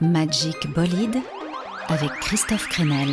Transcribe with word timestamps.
Magic 0.00 0.72
Bolide 0.74 1.18
avec 1.88 2.10
Christophe 2.20 2.68
Crenel. 2.68 3.08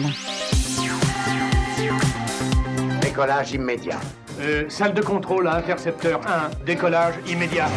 Décollage 3.02 3.54
immédiat. 3.54 4.00
Euh, 4.40 4.66
salle 4.70 4.94
de 4.94 5.02
contrôle 5.02 5.48
à 5.48 5.56
intercepteur 5.56 6.22
1, 6.28 6.66
décollage 6.66 7.16
immédiat. 7.28 7.68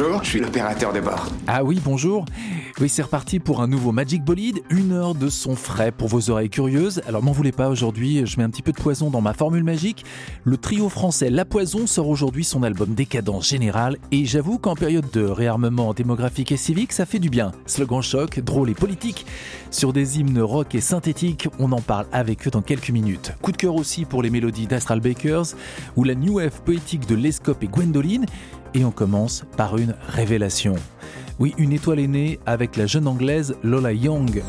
Bonjour, 0.00 0.24
je 0.24 0.30
suis 0.30 0.40
l'opérateur 0.40 0.94
de 0.94 1.00
bord. 1.00 1.26
Ah 1.46 1.62
oui, 1.62 1.78
bonjour. 1.84 2.24
Oui, 2.80 2.88
c'est 2.88 3.02
reparti 3.02 3.40
pour 3.40 3.60
un 3.60 3.66
nouveau 3.66 3.92
Magic 3.92 4.24
Bolide, 4.24 4.60
une 4.70 4.92
heure 4.92 5.14
de 5.14 5.28
son 5.28 5.54
frais 5.54 5.92
pour 5.92 6.08
vos 6.08 6.30
oreilles 6.30 6.48
curieuses. 6.48 7.02
Alors 7.06 7.22
m'en 7.22 7.32
voulez 7.32 7.52
pas 7.52 7.68
aujourd'hui, 7.68 8.24
je 8.24 8.38
mets 8.38 8.42
un 8.42 8.48
petit 8.48 8.62
peu 8.62 8.72
de 8.72 8.80
poison 8.80 9.10
dans 9.10 9.20
ma 9.20 9.34
formule 9.34 9.64
magique. 9.64 10.06
Le 10.44 10.56
trio 10.56 10.88
français 10.88 11.28
La 11.28 11.44
Poison 11.44 11.86
sort 11.86 12.08
aujourd'hui 12.08 12.42
son 12.42 12.62
album 12.62 12.94
Décadence 12.94 13.50
Générale 13.50 13.98
et 14.12 14.24
j'avoue 14.24 14.56
qu'en 14.56 14.76
période 14.76 15.10
de 15.12 15.22
réarmement 15.22 15.92
démographique 15.92 16.52
et 16.52 16.56
civique, 16.56 16.94
ça 16.94 17.04
fait 17.04 17.18
du 17.18 17.28
bien. 17.28 17.52
Slogan 17.66 18.00
choc, 18.00 18.40
drôle 18.40 18.70
et 18.70 18.74
politique. 18.74 19.26
Sur 19.70 19.92
des 19.92 20.18
hymnes 20.18 20.40
rock 20.40 20.74
et 20.74 20.80
synthétiques, 20.80 21.48
on 21.58 21.72
en 21.72 21.82
parle 21.82 22.06
avec 22.12 22.46
eux 22.48 22.50
dans 22.50 22.62
quelques 22.62 22.90
minutes. 22.90 23.34
Coup 23.42 23.52
de 23.52 23.58
cœur 23.58 23.74
aussi 23.74 24.06
pour 24.06 24.22
les 24.22 24.30
mélodies 24.30 24.66
d'Astral 24.66 25.00
Bakers 25.00 25.54
ou 25.96 26.04
la 26.04 26.14
new 26.14 26.36
wave 26.36 26.62
poétique 26.62 27.06
de 27.06 27.14
Lescope 27.14 27.62
et 27.62 27.68
Gwendoline. 27.68 28.24
Et 28.72 28.86
on 28.86 28.90
commence 28.90 29.44
par 29.58 29.76
une 29.76 29.96
révélation. 30.08 30.76
Oui, 31.40 31.54
une 31.56 31.72
étoile 31.72 32.00
est 32.00 32.06
née 32.06 32.38
avec 32.44 32.76
la 32.76 32.84
jeune 32.84 33.08
anglaise 33.08 33.56
Lola 33.62 33.94
Young. 33.94 34.42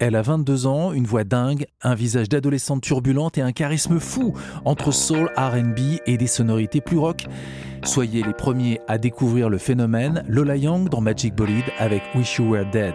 Elle 0.00 0.16
a 0.16 0.22
22 0.22 0.66
ans, 0.66 0.92
une 0.92 1.06
voix 1.06 1.22
dingue, 1.22 1.66
un 1.80 1.94
visage 1.94 2.28
d'adolescente 2.28 2.82
turbulente 2.82 3.38
et 3.38 3.40
un 3.40 3.52
charisme 3.52 4.00
fou 4.00 4.34
entre 4.64 4.90
soul, 4.90 5.30
RB 5.36 6.00
et 6.06 6.16
des 6.16 6.26
sonorités 6.26 6.80
plus 6.80 6.98
rock. 6.98 7.26
Soyez 7.84 8.24
les 8.24 8.32
premiers 8.32 8.80
à 8.88 8.98
découvrir 8.98 9.48
le 9.48 9.58
phénomène 9.58 10.24
Lola 10.26 10.56
Young 10.56 10.88
dans 10.88 11.00
Magic 11.00 11.36
Bolide 11.36 11.70
avec 11.78 12.02
Wish 12.16 12.38
You 12.38 12.50
Were 12.50 12.68
Dead. 12.72 12.94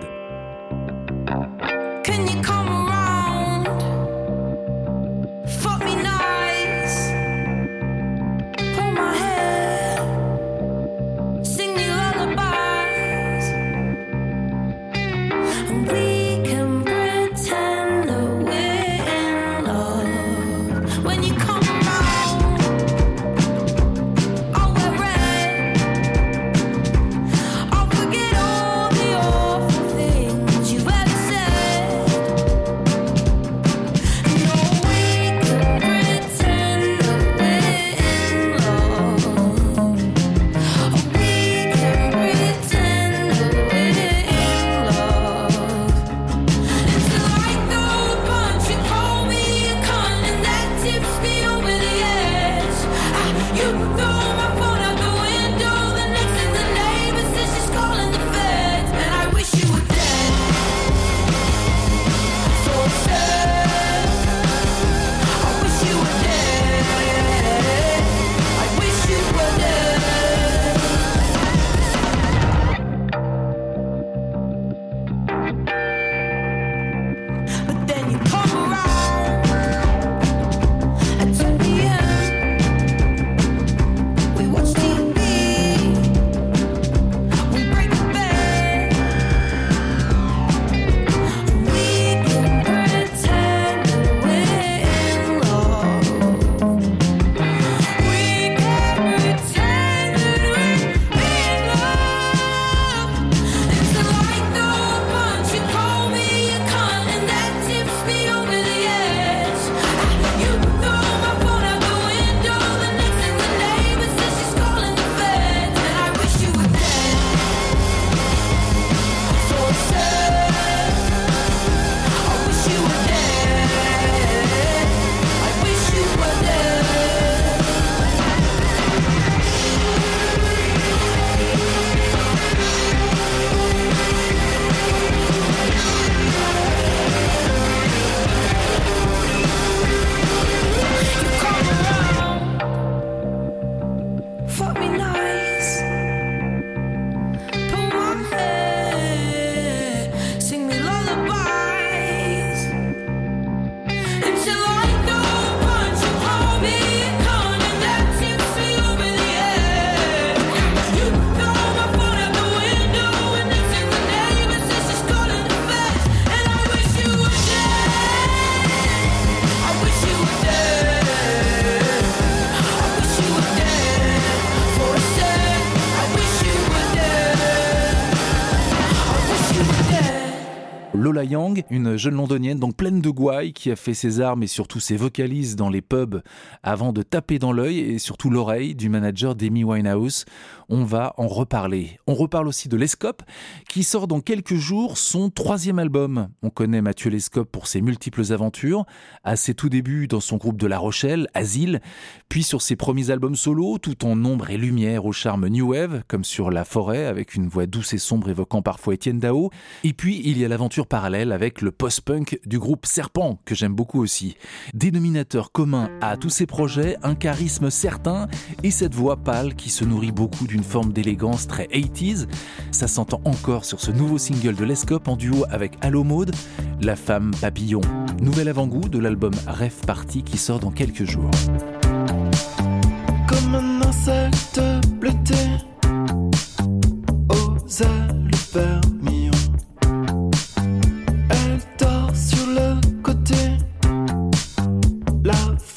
jeune 182.00 182.16
londonienne, 182.16 182.58
donc 182.58 182.76
pleine 182.76 183.02
de 183.02 183.10
gouailles, 183.12 183.54
qui 183.54 183.70
a 183.70 183.76
fait 183.76 183.94
ses 183.94 184.22
armes 184.22 184.42
et 184.42 184.48
surtout 184.48 184.80
ses 184.80 184.98
vocalises 184.98 185.56
dans 185.56 185.70
les 185.70 185.82
pubs 185.82 186.22
avant 186.64 186.94
de 186.94 187.04
taper 187.04 187.38
dans 187.38 187.52
l'œil 187.52 187.80
et 187.80 188.00
surtout 188.00 188.32
l'oreille 188.32 188.74
du 188.74 188.90
manager 188.90 189.36
d'Amy 189.36 189.64
Winehouse. 189.64 190.26
On 190.70 190.84
va 190.84 191.14
en 191.18 191.28
reparler. 191.28 192.00
On 192.08 192.16
reparle 192.16 192.48
aussi 192.48 192.70
de 192.70 192.78
Lescope, 192.78 193.24
qui 193.68 193.84
sort 193.84 194.08
dans 194.08 194.22
quelques 194.22 194.56
jours 194.56 194.98
son 194.98 195.30
troisième 195.30 195.80
album. 195.80 196.30
On 196.42 196.50
connaît 196.50 196.82
Mathieu 196.82 197.10
Lescope 197.10 197.52
pour 197.52 197.68
ses 197.68 197.82
multiples 197.82 198.32
aventures, 198.32 198.86
à 199.24 199.36
ses 199.36 199.54
tout 199.54 199.70
débuts 199.70 200.08
dans 200.08 200.20
son 200.20 200.38
groupe 200.38 200.58
de 200.58 200.68
La 200.68 200.78
Rochelle, 200.78 201.28
Asile, 201.34 201.82
puis 202.30 202.44
sur 202.44 202.62
ses 202.62 202.76
premiers 202.76 203.10
albums 203.10 203.36
solo, 203.36 203.78
tout 203.78 204.06
en 204.06 204.24
ombre 204.26 204.50
et 204.50 204.58
lumière 204.58 205.06
au 205.06 205.12
charme 205.12 205.48
New 205.48 205.72
Wave, 205.72 206.04
comme 206.08 206.24
sur 206.24 206.52
La 206.52 206.64
Forêt, 206.66 207.06
avec 207.06 207.36
une 207.36 207.48
voix 207.48 207.66
douce 207.66 207.94
et 207.94 207.98
sombre 207.98 208.30
évoquant 208.30 208.62
parfois 208.62 208.94
Étienne 208.94 209.20
Dao. 209.20 209.50
Et 209.84 209.94
puis 209.94 210.22
il 210.24 210.38
y 210.38 210.46
a 210.46 210.48
l'aventure 210.48 210.88
parallèle 210.88 211.32
avec 211.32 211.62
le 211.62 211.72
Punk 212.00 212.40
du 212.46 212.60
groupe 212.60 212.86
Serpent, 212.86 213.40
que 213.46 213.56
j'aime 213.56 213.74
beaucoup 213.74 214.00
aussi. 214.00 214.38
Dénominateur 214.74 215.52
commun 215.52 215.90
à 216.02 216.18
tous 216.18 216.30
ces 216.30 216.46
projets, 216.46 216.98
un 217.02 217.16
charisme 217.16 217.72
certain 217.72 218.28
et 218.64 218.70
cette 218.70 218.94
voix 218.94 219.18
pâle 219.18 219.56
qui 219.56 219.70
se 219.70 219.84
nourrit 219.84 220.12
beaucoup 220.12 220.46
d'une 220.46 220.64
forme 220.64 220.94
d'élégance 220.94 221.48
très 221.48 221.66
80s. 221.66 222.28
Ça 222.72 222.88
s'entend 222.88 223.22
encore 223.26 223.66
sur 223.66 223.80
ce 223.80 223.92
nouveau 223.92 224.18
single 224.20 224.56
de 224.56 224.64
Lescope 224.64 225.08
en 225.08 225.16
duo 225.16 225.46
avec 225.50 225.74
Allo 225.82 226.04
Mode, 226.04 226.36
La 226.82 226.96
femme 226.96 227.32
papillon. 227.42 227.82
Nouvel 228.22 228.50
avant-goût 228.50 228.88
de 228.88 229.00
l'album 229.00 229.34
Rêve 229.48 229.86
Party 229.88 230.24
qui 230.24 230.38
sort 230.38 230.60
dans 230.60 230.72
quelques 230.72 231.06
jours. 231.06 231.32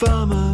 farmer. 0.05 0.52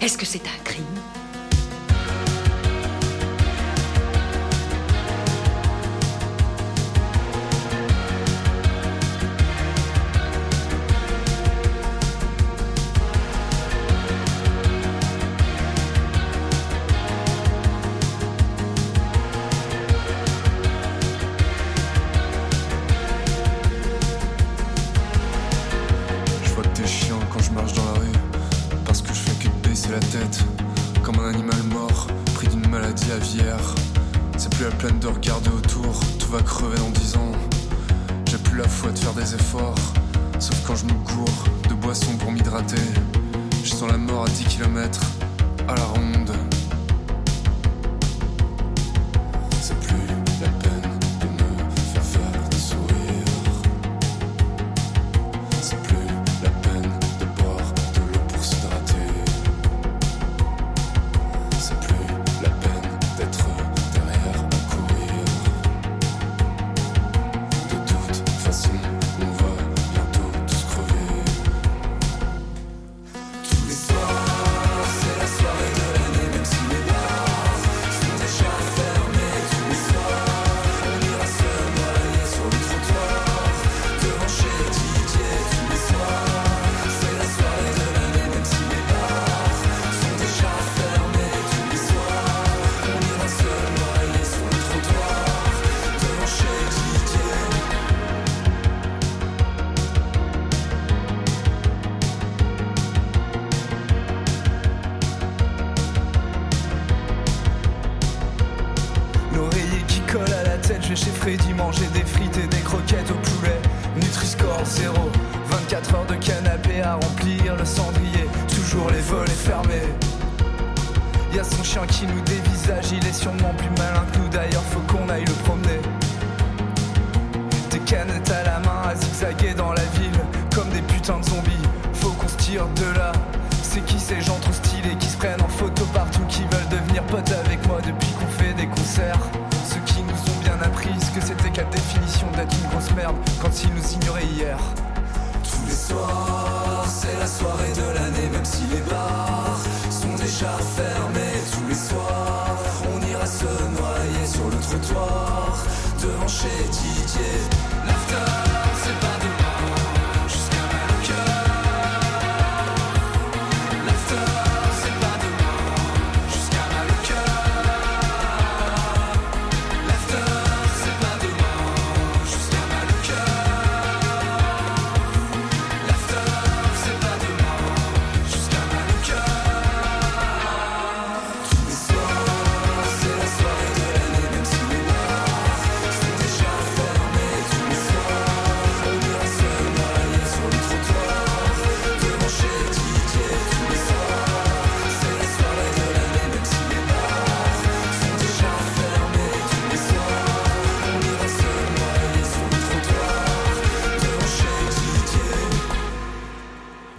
Est-ce 0.00 0.18
que 0.18 0.26
c'est 0.26 0.46
un 0.46 0.63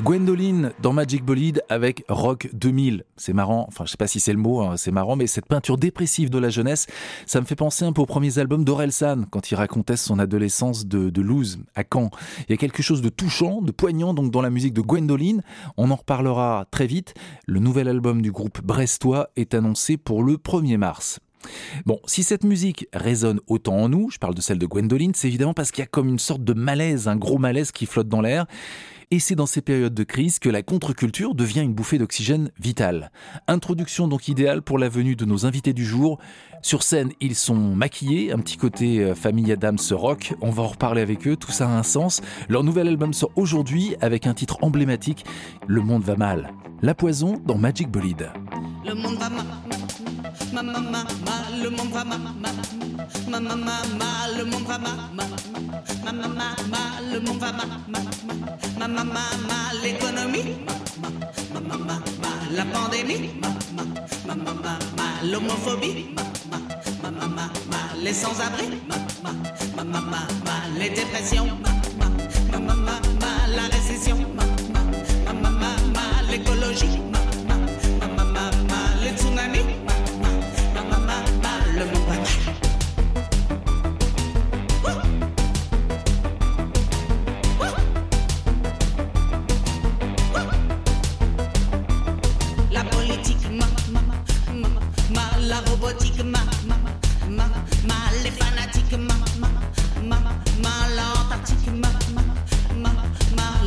Gwendoline 0.06 0.72
dans 0.84 0.94
Magic 0.94 1.26
Bolide 1.26 1.64
avec 1.68 2.06
Rock 2.10 2.48
2000. 2.54 3.06
C'est 3.18 3.34
marrant, 3.34 3.66
enfin 3.68 3.86
je 3.86 3.90
sais 3.90 3.98
pas 3.98 4.06
si 4.06 4.20
c'est 4.20 4.34
le 4.34 4.38
mot, 4.38 4.62
hein, 4.62 4.78
c'est 4.78 4.92
marrant, 4.92 5.16
mais 5.16 5.26
cette 5.26 5.48
peinture 5.48 5.80
dépressive 5.80 6.30
de 6.30 6.38
la 6.38 6.50
jeunesse, 6.50 6.86
ça 7.26 7.42
me 7.42 7.46
fait 7.48 7.56
penser 7.56 7.86
un 7.86 7.92
peu 7.92 8.04
aux 8.04 8.06
premiers 8.06 8.38
albums 8.38 8.64
d'Orelsan, 8.64 9.24
quand 9.32 9.50
il 9.50 9.56
racontait 9.56 9.98
son 9.98 10.20
adolescence 10.20 10.86
de, 10.86 11.10
de 11.10 11.26
à 11.74 11.84
Caen. 11.92 12.12
Il 12.48 12.52
y 12.52 12.54
a 12.54 12.58
quelque 12.58 12.84
chose 12.84 13.02
de 13.02 13.10
touchant, 13.10 13.64
de 13.64 13.72
poignant 13.72 14.14
donc 14.14 14.30
dans 14.30 14.44
la 14.44 14.52
musique 14.52 14.76
de 14.76 14.82
Gwendoline. 14.82 15.42
On 15.76 15.90
en 15.90 15.96
reparlera 15.96 16.68
très 16.70 16.86
vite. 16.86 17.16
Le 17.48 17.60
nouvel 17.60 17.88
album 17.88 18.22
du 18.22 18.32
groupe 18.32 18.62
brestois 18.62 19.32
est 19.36 19.56
annoncé 19.56 19.98
pour 19.98 20.22
le 20.22 20.36
1er 20.36 20.78
mars. 20.78 21.20
Bon, 21.88 22.00
si 22.06 22.22
cette 22.22 22.44
musique 22.44 22.88
résonne 22.94 23.40
autant 23.48 23.78
en 23.78 23.90
nous, 23.90 24.12
je 24.12 24.20
parle 24.20 24.36
de 24.36 24.42
celle 24.42 24.60
de 24.60 24.68
Gwendoline, 24.68 25.16
c'est 25.16 25.30
évidemment 25.30 25.56
parce 25.56 25.72
qu'il 25.72 25.82
y 25.82 25.86
a 25.86 25.88
comme 25.88 26.10
une 26.10 26.20
sorte 26.20 26.44
de 26.44 26.54
malaise, 26.54 27.08
un 27.08 27.16
gros 27.16 27.40
malaise 27.40 27.72
qui 27.72 27.88
flotte 27.88 28.08
dans 28.08 28.22
l'air. 28.22 28.46
Et 29.12 29.20
c'est 29.20 29.36
dans 29.36 29.46
ces 29.46 29.62
périodes 29.62 29.94
de 29.94 30.04
crise 30.04 30.40
que 30.40 30.50
la 30.50 30.64
contre-culture 30.64 31.36
devient 31.36 31.62
une 31.62 31.74
bouffée 31.74 31.98
d'oxygène 31.98 32.50
vitale. 32.60 33.12
Introduction 33.48 34.08
donc 34.08 34.28
idéale 34.28 34.62
pour 34.62 34.80
la 34.80 34.90
venue 34.90 35.16
de 35.16 35.26
nos 35.26 35.46
invités 35.46 35.74
du 35.74 35.86
jour. 35.86 36.20
Sur 36.62 36.82
scène, 36.82 37.12
ils 37.22 37.36
sont 37.36 37.76
maquillés, 37.76 38.32
un 38.32 38.40
petit 38.40 38.58
côté 38.58 39.04
euh, 39.04 39.14
famille 39.14 39.52
Adams 39.52 39.78
rock. 39.92 40.34
On 40.42 40.50
va 40.50 40.64
en 40.64 40.68
reparler 40.68 41.02
avec 41.02 41.28
eux, 41.28 41.36
tout 41.36 41.52
ça 41.52 41.68
a 41.68 41.72
un 41.72 41.84
sens. 41.84 42.22
Leur 42.50 42.64
nouvel 42.64 42.88
album 42.88 43.14
sort 43.14 43.32
aujourd'hui 43.36 43.96
avec 44.02 44.26
un 44.26 44.34
titre 44.34 44.58
emblématique, 44.62 45.26
Le 45.68 45.82
monde 45.82 46.04
va 46.04 46.16
mal. 46.16 46.52
La 46.82 46.96
poison 46.96 47.40
dans 47.46 47.58
Magic 47.58 47.90
Bolide. 47.90 48.32
Le 48.86 48.96
monde 48.96 49.18
va 49.18 49.30
mal, 49.30 49.46
ma 50.56 50.62
ma 50.64 50.80
ma 50.80 51.04
ma, 51.26 51.36
le 51.62 51.70
monde 51.70 51.92
va 51.92 52.04
mal, 52.06 52.20
ma 52.20 52.32
ma 52.42 53.40
ma 53.40 53.56
ma 53.56 53.76
ma, 54.00 54.08
le 54.38 54.44
monde 54.46 54.68
va 54.68 54.78
mal, 54.78 54.98
ma 55.14 55.24
ma 56.06 56.12
ma 56.12 56.28
ma 56.28 56.56
ma, 56.72 56.82
le 57.12 57.20
monde 57.20 57.40
va 57.40 57.52
mal, 57.52 57.68
ma 57.90 58.00
ma 58.80 58.88
ma 58.88 59.04
ma 59.04 59.24
ma, 59.50 59.58
l'économie, 59.84 60.56
ma 61.02 61.10
ma 61.60 61.60
ma 61.60 61.76
ma 61.78 61.96
ma, 62.22 62.30
la 62.56 62.66
pandémie, 62.72 63.32
ma 63.42 63.50
ma 63.76 63.84
ma 64.28 64.36
ma 64.36 64.54
ma 64.64 64.78
ma, 64.98 65.08
l'homophobie, 65.30 66.14
ma 66.16 66.58
ma 67.02 67.10
ma 67.10 67.10
ma 67.12 67.28
ma 67.28 67.46
ma, 67.72 67.80
les 68.02 68.14
sans-abri, 68.14 68.68
ma 68.88 68.96
ma 69.24 69.32
ma 69.76 69.84
ma 69.84 70.00
ma 70.00 70.22
ma, 70.46 70.56
les 70.80 70.90
dépressions, 70.90 71.50
ma 72.00 72.08
ma 72.52 72.60
ma 72.60 72.74
ma 72.76 73.00
ma, 73.22 73.32
la 73.56 73.64
récession, 73.76 74.18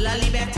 la 0.09 0.17
liberté, 0.17 0.58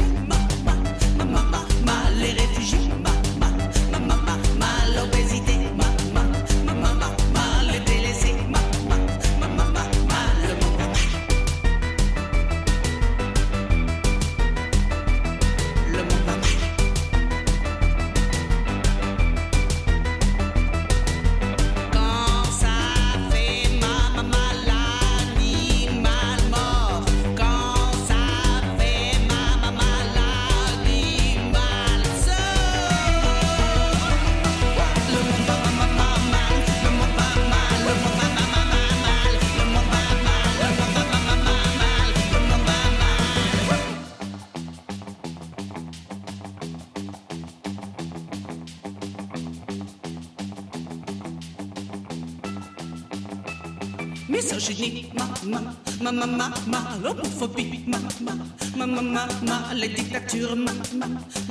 ma, 55.50 55.60
ma, 56.00 56.26
ma, 56.26 56.52
ma, 56.66 56.96
l'homophobie, 57.02 57.82
ma, 57.86 57.98
ma, 58.20 58.86
ma, 58.86 59.02
ma, 59.02 59.26
ma, 59.42 59.72
les 59.74 59.88
dictatures, 59.88 60.54
ma, 60.54 60.72
ma, 60.94 61.06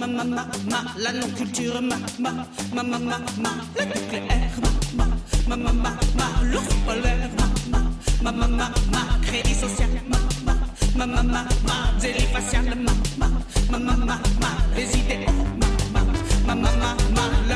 ma, 0.08 0.24
ma, 0.70 0.94
la 0.98 1.12
non-culture, 1.12 1.82
ma, 1.82 1.98
ma, 2.18 2.32
ma, 2.72 2.84
ma, 2.84 2.98
ma, 2.98 3.18
ma, 3.44 3.51
le 3.75 3.86
ma, 3.86 4.25
ma, 4.96 5.08
ma, 5.48 5.58
ma, 5.58 5.68
ma, 5.75 5.91
ma, 6.15 6.32
ma, 8.22 8.32
ma, 8.32 8.48
ma, 8.48 8.72
ma, 8.94 9.20
crédit 9.22 9.58
social, 9.58 9.89
ma, 10.08 10.18
ma, 10.46 10.53
ma, 10.96 11.06
ma, 11.06 11.24
ma, 11.24 11.46
ma, 13.70 13.79
ma, 13.79 13.96
ma, 13.96 14.22
ma, 14.39 14.50
les 14.75 14.96
idéaux, 14.96 15.46
ma, 15.94 16.01
ma, 16.46 16.53
ma, 16.56 16.72
ma, 16.72 16.96
ma, 17.15 17.49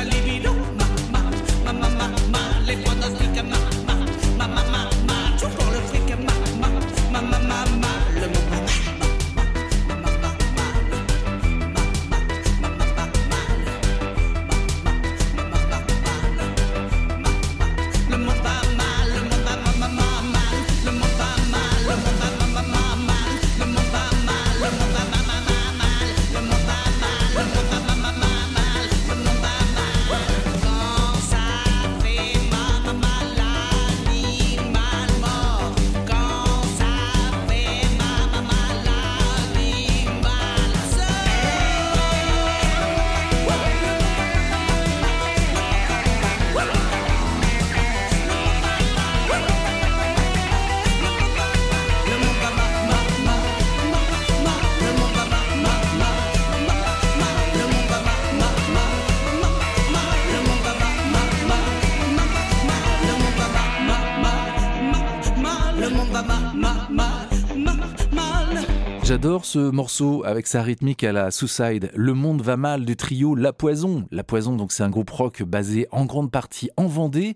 ce 69.53 69.69
morceau 69.69 70.23
avec 70.25 70.47
sa 70.47 70.63
rythmique 70.63 71.03
à 71.03 71.11
la 71.11 71.29
Suicide. 71.29 71.91
Le 71.93 72.15
monde 72.15 72.41
va 72.41 72.57
mal 72.57 72.85
du 72.85 72.95
trio 72.95 73.35
La 73.35 73.53
Poison. 73.53 74.07
La 74.09 74.23
Poison, 74.23 74.55
donc, 74.55 74.71
c'est 74.71 74.81
un 74.81 74.89
groupe 74.89 75.11
rock 75.11 75.43
basé 75.43 75.85
en 75.91 76.05
grande 76.05 76.31
partie 76.31 76.71
en 76.75 76.87
Vendée 76.87 77.35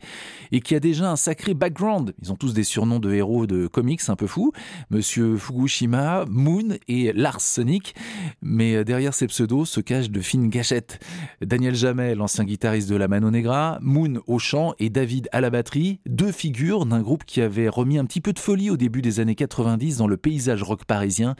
et 0.51 0.59
qui 0.59 0.73
a 0.73 0.79
déjà 0.79 1.11
un 1.11 1.15
sacré 1.15 1.53
background. 1.53 2.15
Ils 2.23 2.31
ont 2.31 2.35
tous 2.35 2.55
des 2.55 2.63
surnoms 2.63 2.97
de 2.97 3.13
héros 3.13 3.45
de 3.45 3.67
comics 3.67 4.01
un 4.07 4.15
peu 4.15 4.25
fous. 4.25 4.51
Monsieur 4.89 5.37
Fukushima, 5.37 6.25
Moon 6.27 6.79
et 6.87 7.13
Lars 7.13 7.39
Sonic. 7.39 7.93
Mais 8.41 8.83
derrière 8.83 9.13
ces 9.13 9.27
pseudos 9.27 9.65
se 9.65 9.79
cachent 9.79 10.09
de 10.09 10.21
fines 10.21 10.49
gâchettes. 10.49 10.97
Daniel 11.45 11.75
Jamel, 11.75 12.17
l'ancien 12.17 12.45
guitariste 12.45 12.89
de 12.89 12.95
la 12.95 13.07
Mano 13.07 13.29
Negra, 13.29 13.77
Moon 13.81 14.21
au 14.25 14.39
chant 14.39 14.73
et 14.79 14.89
David 14.89 15.29
à 15.33 15.39
la 15.39 15.51
batterie. 15.51 15.99
Deux 16.07 16.31
figures 16.31 16.87
d'un 16.87 17.01
groupe 17.01 17.25
qui 17.25 17.41
avait 17.41 17.69
remis 17.69 17.99
un 17.99 18.05
petit 18.05 18.21
peu 18.21 18.33
de 18.33 18.39
folie 18.39 18.71
au 18.71 18.77
début 18.77 19.03
des 19.03 19.19
années 19.19 19.35
90 19.35 19.97
dans 19.97 20.07
le 20.07 20.17
paysage 20.17 20.63
rock 20.63 20.83
parisien 20.85 21.35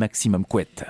Maximum 0.00 0.46
Couette. 0.46 0.86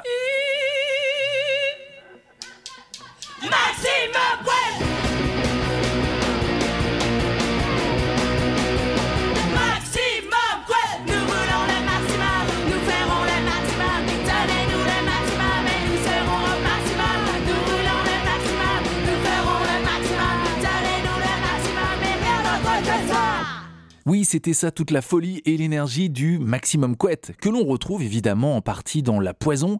Oui, 24.11 24.25
c'était 24.25 24.55
ça 24.55 24.73
toute 24.73 24.91
la 24.91 25.03
folie 25.03 25.41
et 25.45 25.57
l'énergie 25.57 26.11
du 26.11 26.41
Maximum 26.41 26.97
Couette, 26.97 27.31
que 27.41 27.49
l'on 27.49 27.65
retrouve 27.65 28.03
évidemment 28.03 28.57
en 28.57 28.61
partie 28.61 29.05
dans 29.05 29.21
La 29.21 29.35
Poison. 29.35 29.79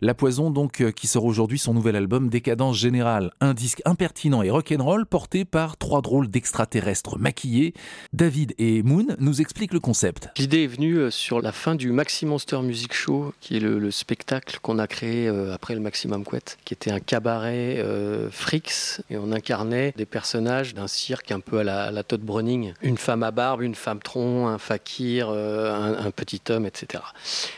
La 0.00 0.14
Poison, 0.14 0.50
donc, 0.50 0.80
euh, 0.80 0.90
qui 0.90 1.06
sort 1.06 1.24
aujourd'hui 1.24 1.60
son 1.60 1.74
nouvel 1.74 1.94
album 1.94 2.28
Décadence 2.28 2.76
Générale, 2.76 3.30
un 3.40 3.54
disque 3.54 3.80
impertinent 3.84 4.42
et 4.42 4.50
rock'n'roll 4.50 5.06
porté 5.06 5.44
par 5.44 5.76
trois 5.76 6.02
drôles 6.02 6.26
d'extraterrestres 6.26 7.20
maquillés. 7.20 7.72
David 8.12 8.52
et 8.58 8.82
Moon 8.82 9.06
nous 9.20 9.40
expliquent 9.40 9.74
le 9.74 9.78
concept. 9.78 10.30
L'idée 10.38 10.64
est 10.64 10.66
venue 10.66 10.96
euh, 10.96 11.10
sur 11.12 11.40
la 11.40 11.52
fin 11.52 11.76
du 11.76 11.92
Maxi 11.92 12.26
Monster 12.26 12.60
Music 12.62 12.92
Show, 12.92 13.32
qui 13.38 13.58
est 13.58 13.60
le, 13.60 13.78
le 13.78 13.92
spectacle 13.92 14.58
qu'on 14.60 14.80
a 14.80 14.88
créé 14.88 15.28
euh, 15.28 15.54
après 15.54 15.76
le 15.76 15.80
Maximum 15.80 16.24
Couette, 16.24 16.58
qui 16.64 16.74
était 16.74 16.90
un 16.90 16.98
cabaret 16.98 17.76
euh, 17.78 18.28
Frix, 18.32 19.02
et 19.08 19.16
on 19.18 19.30
incarnait 19.30 19.94
des 19.96 20.04
personnages 20.04 20.74
d'un 20.74 20.88
cirque 20.88 21.30
un 21.30 21.38
peu 21.38 21.58
à 21.58 21.62
la, 21.62 21.84
à 21.84 22.02
Todd 22.02 22.22
Browning, 22.22 22.72
une 22.82 22.98
femme 22.98 23.22
à 23.22 23.30
barbe, 23.30 23.62
une 23.67 23.67
femme 23.74 24.00
tronc, 24.00 24.48
un 24.48 24.58
fakir, 24.58 25.28
euh, 25.30 25.96
un, 25.98 26.10
petit 26.10 26.40
homme, 26.50 26.66
etc. 26.66 27.02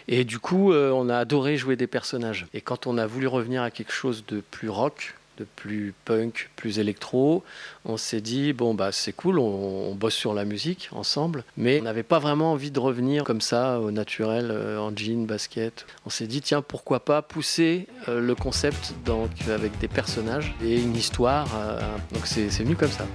Et 0.08 0.24
du 0.24 0.38
coup, 0.38 0.72
euh, 0.72 0.90
on 0.90 1.08
a 1.08 1.16
adoré 1.16 1.56
jouer 1.56 1.76
des 1.76 1.86
personnages. 1.86 2.46
Et 2.54 2.60
quand 2.60 2.86
on 2.86 2.98
a 2.98 3.06
voulu 3.06 3.26
revenir 3.26 3.62
à 3.62 3.70
quelque 3.70 3.92
chose 3.92 4.24
de 4.26 4.40
plus 4.40 4.68
rock, 4.68 5.14
de 5.38 5.46
plus 5.56 5.94
punk, 6.04 6.50
plus 6.56 6.78
électro, 6.78 7.42
on 7.86 7.96
s'est 7.96 8.20
dit 8.20 8.52
bon 8.52 8.74
bah 8.74 8.92
c'est 8.92 9.12
cool, 9.12 9.38
on, 9.38 9.94
bosse 9.94 10.14
sur 10.14 10.34
la 10.34 10.44
musique 10.44 10.90
ensemble, 10.92 11.44
mais 11.56 11.80
on 11.80 11.84
n'avait 11.84 12.02
pas 12.02 12.18
vraiment 12.18 12.52
envie 12.52 12.70
de 12.70 12.78
revenir 12.78 13.24
comme 13.24 13.40
ça 13.40 13.80
au 13.80 13.90
naturel 13.90 14.50
euh, 14.50 14.78
en 14.78 14.94
jean, 14.94 15.24
basket. 15.24 15.86
On 16.04 16.10
s'est 16.10 16.26
dit 16.26 16.42
tiens 16.42 16.60
pourquoi 16.60 17.00
pas 17.00 17.22
pousser 17.22 17.86
le 18.06 18.34
concept 18.34 18.92
donc 19.06 19.30
avec 19.48 19.78
des 19.78 19.88
personnages 19.88 20.54
et 20.62 20.78
une 20.78 20.96
histoire. 20.96 21.48
donc 22.12 22.26
c'est 22.26 22.48
venu 22.48 22.76
comme. 22.76 22.90
Ça 22.90 23.06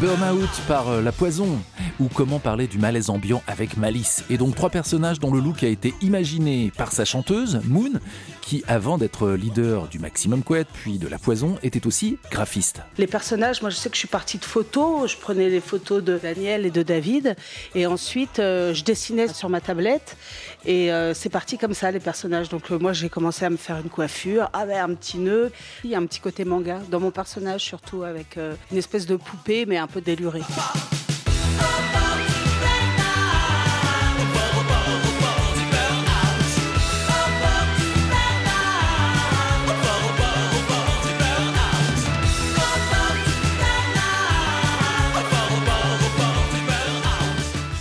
Burnout 0.00 0.50
par 0.68 0.88
euh, 0.88 1.00
La 1.00 1.12
Poison 1.12 1.58
ou 2.00 2.08
comment 2.12 2.38
parler 2.38 2.66
du 2.66 2.78
malaise 2.78 3.10
ambiant 3.10 3.42
avec 3.46 3.76
malice. 3.76 4.24
Et 4.30 4.38
donc 4.38 4.54
trois 4.54 4.70
personnages 4.70 5.18
dont 5.18 5.32
le 5.32 5.40
look 5.40 5.62
a 5.62 5.68
été 5.68 5.94
imaginé 6.00 6.72
par 6.76 6.92
sa 6.92 7.04
chanteuse, 7.04 7.60
Moon, 7.64 7.92
qui 8.40 8.62
avant 8.68 8.98
d'être 8.98 9.30
leader 9.30 9.88
du 9.88 9.98
Maximum 9.98 10.42
Couette 10.42 10.68
puis 10.72 10.98
de 10.98 11.08
La 11.08 11.18
Poison, 11.18 11.58
était 11.62 11.86
aussi 11.86 12.18
graphiste. 12.30 12.80
Les 12.98 13.06
personnages, 13.06 13.60
moi 13.60 13.70
je 13.70 13.76
sais 13.76 13.88
que 13.88 13.94
je 13.94 14.00
suis 14.00 14.08
partie 14.08 14.38
de 14.38 14.44
photos, 14.44 15.10
je 15.10 15.16
prenais 15.16 15.48
les 15.48 15.60
photos 15.60 16.02
de 16.02 16.18
Daniel 16.18 16.66
et 16.66 16.70
de 16.70 16.82
David, 16.82 17.36
et 17.74 17.86
ensuite 17.86 18.38
euh, 18.38 18.74
je 18.74 18.84
dessinais 18.84 19.28
sur 19.28 19.48
ma 19.48 19.60
tablette, 19.60 20.16
et 20.64 20.92
euh, 20.92 21.14
c'est 21.14 21.28
parti 21.28 21.58
comme 21.58 21.74
ça 21.74 21.90
les 21.90 22.00
personnages. 22.00 22.48
Donc 22.48 22.70
euh, 22.70 22.78
moi 22.78 22.92
j'ai 22.92 23.08
commencé 23.08 23.44
à 23.44 23.50
me 23.50 23.56
faire 23.56 23.78
une 23.78 23.90
coiffure, 23.90 24.48
avec 24.52 24.76
un 24.76 24.94
petit 24.94 25.18
nœud, 25.18 25.50
il 25.84 25.90
y 25.90 25.94
a 25.94 25.98
un 25.98 26.06
petit 26.06 26.20
côté 26.20 26.44
manga 26.44 26.80
dans 26.90 27.00
mon 27.00 27.10
personnage, 27.10 27.62
surtout 27.62 28.02
avec 28.02 28.38
une 28.70 28.78
espèce 28.78 29.06
de 29.06 29.16
poupée 29.16 29.66
mais 29.66 29.78
un 29.78 29.86
peu 29.86 30.00
délurée. 30.00 30.42
ba, 31.58 31.70
ba. 31.92 32.05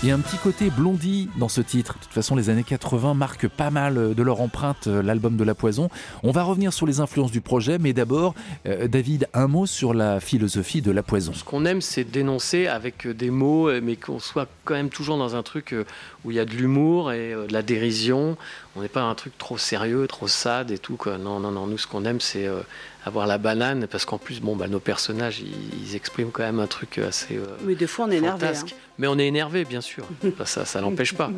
Il 0.06 0.10
y 0.10 0.12
a 0.12 0.16
un 0.16 0.20
petit 0.20 0.38
côté 0.38 0.70
blondie 0.70 1.30
dans 1.36 1.50
ce 1.50 1.62
titre. 1.62 1.96
De 1.96 2.04
toute 2.04 2.14
façon, 2.14 2.36
les 2.36 2.52
années 2.52 2.64
80 2.64 3.16
marquent 3.16 3.48
pas 3.48 3.72
mal 3.72 4.14
de 4.14 4.22
leur 4.22 4.40
empreinte 4.40 4.86
euh, 4.86 5.02
l'album 5.02 5.36
de 5.36 5.44
La 5.44 5.56
Poison. 5.56 5.90
On 6.22 6.30
va 6.30 6.44
revenir 6.44 6.74
sur 6.74 6.86
les 6.86 7.00
influences 7.00 7.32
du 7.32 7.42
projet, 7.42 7.80
mais 7.80 7.92
d'abord, 7.92 8.36
euh, 8.68 8.88
David, 8.88 9.28
un 9.34 9.48
mot 9.48 9.66
sur 9.66 9.96
la 9.96 10.20
philosophie 10.20 10.84
de 10.84 10.92
La 10.92 11.02
Poison. 11.02 11.34
Ce 11.34 11.44
qu'on 11.44 11.66
aime, 11.66 11.82
c'est 11.82 12.04
dénoncer 12.04 12.68
avec 12.68 13.08
euh, 13.08 13.16
des 13.16 13.32
mots, 13.32 13.68
euh, 13.68 13.82
mais 13.82 13.96
qu'on 13.96 14.20
soit 14.20 14.48
quand 14.66 14.74
même 14.74 14.90
toujours 14.90 15.18
dans 15.18 15.36
un 15.36 15.44
truc 15.44 15.72
euh, 15.72 15.86
où 16.26 16.32
il 16.32 16.38
y 16.38 16.40
a 16.40 16.46
de 16.46 16.52
l'humour 16.52 17.14
et 17.14 17.34
euh, 17.34 17.48
de 17.48 17.54
la 17.54 17.62
dérision. 17.62 18.36
On 18.76 18.82
n'est 18.82 18.90
pas 18.90 19.04
un 19.04 19.16
truc 19.16 19.38
trop 19.38 19.58
sérieux, 19.58 20.06
trop 20.08 20.28
sad 20.28 20.72
et 20.72 20.78
tout. 20.78 20.98
Non, 21.20 21.40
non, 21.40 21.52
non. 21.52 21.68
Nous, 21.68 21.78
ce 21.78 21.88
qu'on 21.88 22.04
aime, 22.04 22.20
c'est 22.20 22.48
euh, 22.48 22.62
avoir 23.06 23.28
la 23.28 23.38
banane, 23.38 23.86
parce 23.88 24.04
qu'en 24.04 24.18
plus, 24.18 24.42
bon, 24.42 24.56
bah, 24.56 24.68
nos 24.68 24.80
personnages, 24.80 25.40
ils, 25.40 25.54
ils 25.84 25.96
expriment 25.96 26.32
quand 26.32 26.44
même 26.44 26.60
un 26.60 26.68
truc 26.68 26.98
assez. 26.98 27.38
euh, 27.38 27.46
Mais 27.64 27.76
des 27.76 27.86
fois 27.88 28.06
on 28.06 28.12
est 28.12 28.18
énervé. 28.18 28.48
hein. 28.48 28.54
Mais 28.98 29.08
on 29.08 29.20
est 29.20 29.28
énervé, 29.28 29.64
bien 29.66 29.82
sûr. 29.82 30.06
Bah, 30.38 30.46
ça, 30.46 30.66
ça 30.66 30.82
n'empêche 30.82 31.14
pas. 31.14 31.30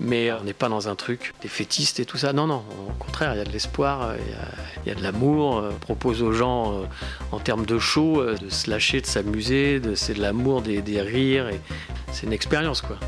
Mais 0.00 0.30
euh, 0.30 0.38
on 0.40 0.44
n'est 0.44 0.52
pas 0.54 0.68
dans 0.68 0.88
un 0.88 0.94
truc 0.94 1.34
des 1.42 1.48
fétistes 1.48 2.00
et 2.00 2.04
tout 2.06 2.16
ça. 2.16 2.32
Non, 2.32 2.46
non. 2.46 2.62
Au 2.88 2.92
contraire, 3.04 3.34
il 3.34 3.38
y 3.38 3.40
a 3.40 3.44
de 3.44 3.50
l'espoir, 3.52 4.02
euh, 4.02 4.16
il 4.26 4.30
y 4.30 4.34
a- 4.34 4.48
il 4.86 4.88
y, 4.88 4.92
a 4.92 4.94
de 4.94 5.02
l'amour. 5.02 5.58
euh, 5.58 5.70
On 5.74 5.78
propose 5.78 6.22
aux 6.22 6.32
gens, 6.32 6.72
euh, 6.72 6.84
en 7.32 7.38
termes 7.38 7.66
de 7.66 7.78
show, 7.78 8.20
euh, 8.20 8.36
de 8.36 8.48
se 8.48 8.70
lâcher, 8.70 9.00
de 9.00 9.06
s'amuser. 9.06 9.80
De, 9.80 9.94
c'est 9.94 10.14
de 10.14 10.20
l'amour, 10.22 10.62
des, 10.62 10.80
des 10.82 11.00
rires. 11.02 11.48
Et 11.48 11.60
c'est 12.12 12.26
une 12.26 12.32
expérience, 12.32 12.80
quoi. 12.80 12.98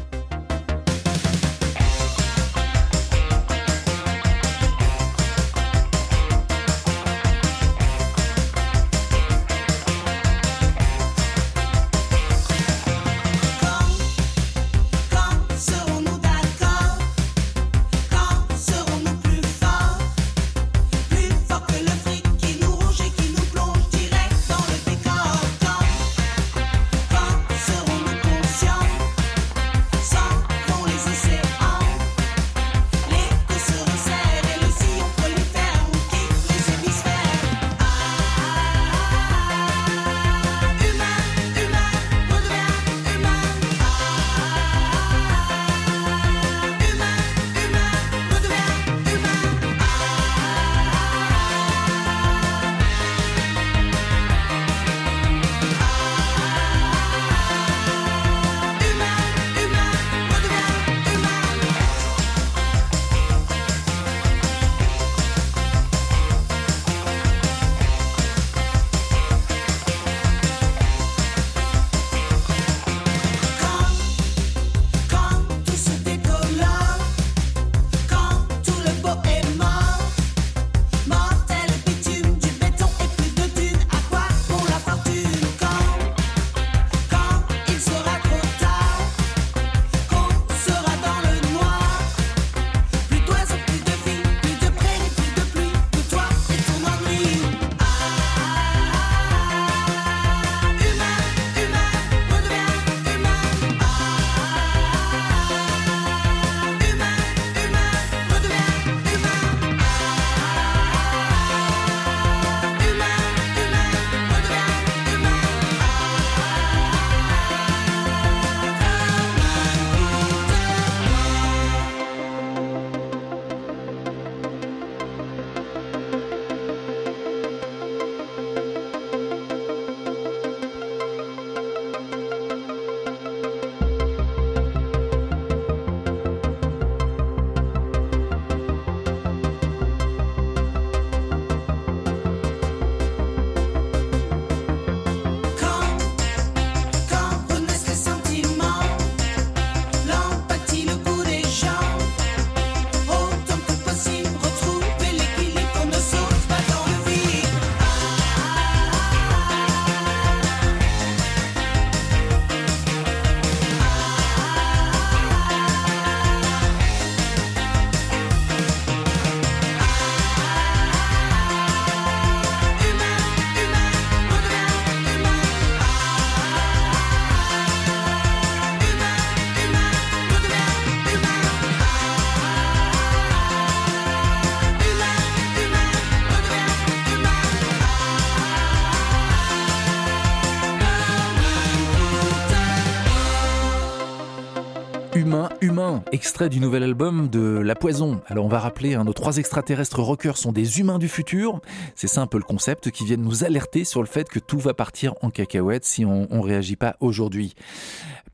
Extrait 196.13 196.49
du 196.49 196.61
nouvel 196.61 196.83
album 196.83 197.29
de 197.29 197.41
La 197.41 197.75
Poison. 197.75 198.21
Alors 198.27 198.45
on 198.45 198.49
va 198.49 198.59
rappeler, 198.59 198.95
hein, 198.95 199.05
nos 199.05 199.13
trois 199.13 199.39
extraterrestres 199.39 200.01
rockers 200.01 200.37
sont 200.37 200.53
des 200.53 200.81
humains 200.81 200.99
du 200.99 201.09
futur. 201.09 201.61
C'est 201.95 202.07
ça 202.07 202.21
un 202.21 202.27
peu 202.27 202.39
le 202.39 202.45
concept 202.45 202.91
qui 202.91 203.05
viennent 203.05 203.23
nous 203.23 203.45
alerter 203.45 203.85
sur 203.85 204.01
le 204.01 204.09
fait 204.09 204.29
que 204.29 204.39
tout 204.39 204.59
va 204.59 204.75
partir 204.75 205.15
en 205.23 205.31
cacahuète 205.31 205.85
si 205.85 206.05
on, 206.05 206.27
on 206.31 206.41
réagit 206.41 206.77
pas 206.77 206.97
aujourd'hui. 207.01 207.55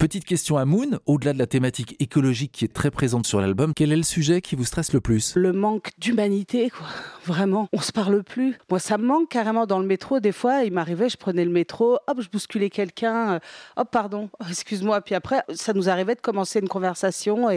Petite 0.03 0.25
question 0.25 0.57
à 0.57 0.65
Moon, 0.65 0.99
au-delà 1.07 1.33
de 1.33 1.39
la 1.39 1.47
thématique 1.47 1.95
écologique 2.01 2.51
qui 2.51 2.65
est 2.65 2.73
très 2.73 2.91
présente 2.91 3.25
sur 3.25 3.41
l'album, 3.41 3.73
quel 3.73 3.93
est 3.93 3.97
le 3.97 4.03
sujet 4.03 4.41
qui 4.41 4.57
vous 4.57 4.65
stresse 4.65 4.93
le 4.93 5.01
plus? 5.01 5.37
Le 5.37 5.53
manque 5.53 5.91
d'humanité, 5.99 6.71
quoi. 6.71 6.89
Vraiment, 7.25 7.69
on 7.73 7.81
se 7.81 7.93
parle 7.93 8.25
plus. 8.25 8.59
Moi, 8.69 8.81
ça 8.81 8.99
me 8.99 9.07
manque 9.07 9.29
carrément 9.29 9.65
dans 9.65 9.79
le 9.79 9.87
métro. 9.87 10.19
Des 10.19 10.33
fois, 10.33 10.65
il 10.65 10.73
m'arrivait, 10.73 11.09
je 11.09 11.17
prenais 11.17 11.45
le 11.45 11.53
métro, 11.53 11.99
hop, 12.09 12.21
je 12.21 12.29
bousculais 12.29 12.69
quelqu'un, 12.69 13.35
euh, 13.35 13.39
hop, 13.77 13.91
pardon, 13.93 14.29
excuse-moi. 14.51 15.03
Puis 15.03 15.15
après, 15.15 15.45
ça 15.55 15.73
nous 15.73 15.89
arrivait 15.89 16.17
de 16.17 16.21
commencer 16.21 16.59
une 16.59 16.69
conversation. 16.69 17.49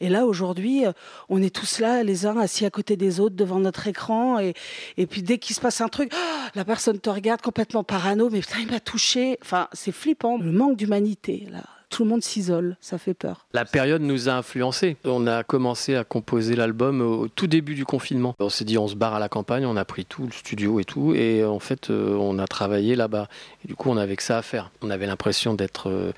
Et, 0.00 0.08
là, 0.08 0.26
aujourd'hui, 0.26 0.86
euh, 0.86 0.92
on 1.28 1.42
est 1.42 1.54
tous 1.54 1.80
là, 1.80 2.02
les 2.02 2.26
uns 2.26 2.36
assis 2.38 2.64
à 2.64 2.70
côté 2.70 2.96
des 2.96 3.20
autres 3.20 3.36
devant 3.36 3.58
notre 3.58 3.86
écran. 3.86 4.38
Et, 4.38 4.54
et 4.96 5.06
puis, 5.06 5.22
dès 5.22 5.38
qu'il 5.38 5.54
se 5.54 5.60
passe 5.60 5.80
un 5.80 5.88
truc, 5.88 6.12
oh, 6.14 6.48
la 6.54 6.64
personne 6.64 6.98
te 6.98 7.10
regarde 7.10 7.40
complètement 7.40 7.84
parano, 7.84 8.30
mais 8.30 8.40
putain, 8.40 8.58
il 8.60 8.70
m'a 8.70 8.80
touché. 8.80 9.38
Enfin, 9.42 9.68
c'est 9.72 9.92
flippant. 9.92 10.38
Le 10.38 10.52
manque 10.52 10.76
d'humanité, 10.76 11.46
là. 11.50 11.62
Tout 11.88 12.02
le 12.02 12.10
monde 12.10 12.22
s'isole, 12.22 12.76
ça 12.80 12.98
fait 12.98 13.14
peur. 13.14 13.46
La 13.52 13.64
période 13.64 14.02
nous 14.02 14.28
a 14.28 14.32
influencés. 14.32 14.96
On 15.04 15.26
a 15.28 15.44
commencé 15.44 15.94
à 15.94 16.02
composer 16.02 16.56
l'album 16.56 17.00
au 17.00 17.28
tout 17.28 17.46
début 17.46 17.74
du 17.74 17.84
confinement. 17.84 18.34
On 18.40 18.48
s'est 18.48 18.64
dit 18.64 18.76
on 18.76 18.88
se 18.88 18.96
barre 18.96 19.14
à 19.14 19.20
la 19.20 19.28
campagne, 19.28 19.64
on 19.66 19.76
a 19.76 19.84
pris 19.84 20.04
tout, 20.04 20.24
le 20.24 20.32
studio 20.32 20.80
et 20.80 20.84
tout, 20.84 21.14
et 21.14 21.44
en 21.44 21.60
fait 21.60 21.90
euh, 21.90 22.16
on 22.16 22.40
a 22.40 22.46
travaillé 22.48 22.96
là-bas. 22.96 23.28
Et 23.64 23.68
du 23.68 23.76
coup 23.76 23.88
on 23.88 23.96
avait 23.96 24.16
que 24.16 24.24
ça 24.24 24.38
à 24.38 24.42
faire. 24.42 24.72
On 24.82 24.90
avait 24.90 25.06
l'impression 25.06 25.54
d'être 25.54 25.88
euh, 25.88 26.12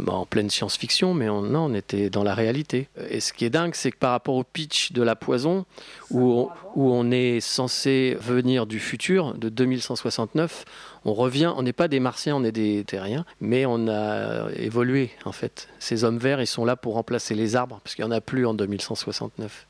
bah, 0.00 0.12
en 0.12 0.26
pleine 0.26 0.50
science-fiction, 0.50 1.14
mais 1.14 1.28
on, 1.28 1.42
non, 1.42 1.66
on 1.66 1.74
était 1.74 2.10
dans 2.10 2.22
la 2.22 2.34
réalité. 2.34 2.88
Et 3.08 3.20
ce 3.20 3.32
qui 3.32 3.44
est 3.44 3.50
dingue, 3.50 3.74
c'est 3.74 3.90
que 3.90 3.98
par 3.98 4.10
rapport 4.10 4.34
au 4.34 4.44
pitch 4.44 4.92
de 4.92 5.02
La 5.02 5.16
Poison, 5.16 5.64
où 6.10 6.32
on, 6.32 6.50
où 6.74 6.92
on 6.92 7.10
est 7.10 7.40
censé 7.40 8.16
venir 8.20 8.66
du 8.66 8.78
futur, 8.78 9.34
de 9.34 9.48
2169, 9.48 10.64
on 11.04 11.14
revient, 11.14 11.52
on 11.56 11.62
n'est 11.62 11.72
pas 11.72 11.88
des 11.88 12.00
martiens, 12.00 12.36
on 12.36 12.42
est 12.42 12.52
des 12.52 12.82
terriens, 12.84 13.24
mais 13.40 13.64
on 13.64 13.86
a 13.88 14.50
évolué 14.56 15.10
en 15.24 15.32
fait. 15.32 15.68
Ces 15.78 16.02
hommes 16.02 16.18
verts, 16.18 16.40
ils 16.40 16.48
sont 16.48 16.64
là 16.64 16.74
pour 16.74 16.94
remplacer 16.94 17.34
les 17.34 17.54
arbres, 17.54 17.80
parce 17.82 17.94
qu'il 17.94 18.04
n'y 18.04 18.10
en 18.10 18.16
a 18.16 18.20
plus 18.20 18.44
en 18.44 18.54
2169. 18.54 19.66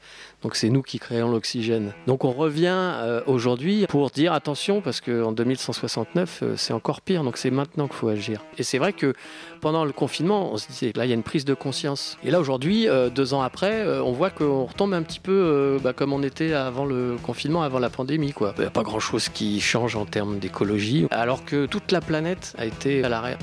Donc 0.47 0.55
c'est 0.55 0.71
nous 0.71 0.83
qui 0.83 1.01
créons 1.01 1.29
l'oxygène. 1.29 1.93
Donc 2.07 2.25
on 2.25 2.31
revient 2.31 2.69
euh, 2.73 3.21
aujourd'hui 3.27 3.85
pour 3.89 4.11
dire 4.11 4.33
attention, 4.33 4.81
parce 4.81 5.01
qu'en 5.01 5.33
2169, 5.33 6.41
euh, 6.45 6.55
c'est 6.57 6.73
encore 6.73 7.01
pire, 7.01 7.25
donc 7.25 7.37
c'est 7.37 7.51
maintenant 7.51 7.89
qu'il 7.89 7.97
faut 7.97 8.07
agir. 8.07 8.45
Et 8.57 8.63
c'est 8.63 8.79
vrai 8.79 8.93
que 8.93 9.13
pendant 9.61 9.85
le 9.85 9.91
confinement, 9.91 10.53
on 10.53 10.57
se 10.57 10.69
disait, 10.69 10.93
là 10.95 11.05
il 11.05 11.09
y 11.09 11.11
a 11.11 11.17
une 11.17 11.25
prise 11.25 11.45
de 11.45 11.55
conscience. 11.55 12.17
Et 12.23 12.31
là 12.31 12.39
aujourd'hui, 12.39 12.89
euh, 12.89 13.11
deux 13.11 13.35
ans 13.35 13.43
après, 13.43 13.85
on 13.99 14.13
voit 14.13 14.31
qu'on 14.31 14.67
retombe 14.67 14.95
un 14.95 15.03
petit 15.03 15.19
peu 15.19 15.81
bah, 15.83 15.93
comme 15.93 16.13
on 16.13 16.23
était 16.23 16.53
avant 16.53 16.85
le 16.85 17.17
confinement, 17.21 17.65
avant 17.65 17.81
la 17.81 17.91
pandémie. 17.91 18.33
quoi. 18.33 18.55
Il 18.59 18.61
n'y 18.61 18.67
a 18.69 18.71
pas 18.71 18.85
grand-chose 18.85 19.29
qui 19.29 19.61
change 19.61 19.97
en 19.97 20.07
termes 20.07 20.39
d'écologie, 20.39 21.09
alors 21.11 21.45
que 21.45 21.67
toute 21.67 21.91
la 21.91 22.01
planète 22.01 22.55
a 22.57 22.67
été 22.67 23.03
à 23.03 23.09
l'arrêt. 23.09 23.37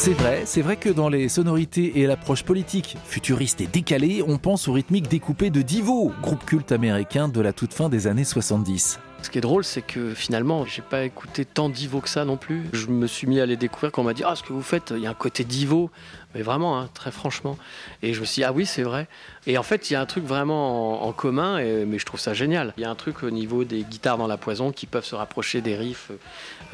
C'est 0.00 0.12
vrai, 0.12 0.42
c'est 0.44 0.62
vrai 0.62 0.76
que 0.76 0.90
dans 0.90 1.08
les 1.08 1.28
sonorités 1.28 1.98
et 1.98 2.06
l'approche 2.06 2.44
politique, 2.44 2.96
futuriste 3.04 3.60
et 3.60 3.66
décalée, 3.66 4.22
on 4.24 4.38
pense 4.38 4.68
au 4.68 4.72
rythmique 4.72 5.08
découpé 5.08 5.50
de 5.50 5.60
Divo, 5.60 6.12
groupe 6.22 6.46
culte 6.46 6.70
américain 6.70 7.26
de 7.26 7.40
la 7.40 7.52
toute 7.52 7.74
fin 7.74 7.88
des 7.88 8.06
années 8.06 8.22
70. 8.22 9.00
Ce 9.22 9.30
qui 9.30 9.38
est 9.38 9.42
drôle, 9.42 9.64
c'est 9.64 9.82
que 9.82 10.14
finalement, 10.14 10.64
j'ai 10.64 10.82
pas 10.82 11.02
écouté 11.02 11.44
tant 11.44 11.68
d'Ivo 11.68 12.00
que 12.00 12.08
ça 12.08 12.24
non 12.24 12.36
plus. 12.36 12.64
Je 12.72 12.86
me 12.86 13.06
suis 13.06 13.26
mis 13.26 13.40
à 13.40 13.46
les 13.46 13.56
découvrir 13.56 13.90
quand 13.90 14.02
on 14.02 14.04
m'a 14.04 14.14
dit 14.14 14.22
Ah, 14.24 14.36
ce 14.36 14.42
que 14.42 14.52
vous 14.52 14.62
faites, 14.62 14.92
il 14.96 15.02
y 15.02 15.06
a 15.06 15.10
un 15.10 15.14
côté 15.14 15.44
d'Ivo. 15.44 15.90
Mais 16.34 16.42
vraiment, 16.42 16.78
hein, 16.78 16.88
très 16.92 17.10
franchement. 17.10 17.56
Et 18.02 18.12
je 18.14 18.20
me 18.20 18.26
suis 18.26 18.40
dit 18.40 18.44
Ah 18.44 18.52
oui, 18.52 18.64
c'est 18.64 18.82
vrai. 18.82 19.08
Et 19.46 19.58
en 19.58 19.62
fait, 19.62 19.90
il 19.90 19.94
y 19.94 19.96
a 19.96 20.00
un 20.00 20.06
truc 20.06 20.24
vraiment 20.24 21.06
en, 21.06 21.12
commun, 21.12 21.58
mais 21.86 21.98
je 21.98 22.06
trouve 22.06 22.20
ça 22.20 22.34
génial. 22.34 22.74
Il 22.76 22.82
y 22.82 22.86
a 22.86 22.90
un 22.90 22.94
truc 22.94 23.22
au 23.22 23.30
niveau 23.30 23.64
des 23.64 23.82
guitares 23.82 24.18
dans 24.18 24.26
la 24.26 24.36
poison 24.36 24.72
qui 24.72 24.86
peuvent 24.86 25.04
se 25.04 25.14
rapprocher 25.14 25.62
des 25.62 25.74
riffs 25.74 26.10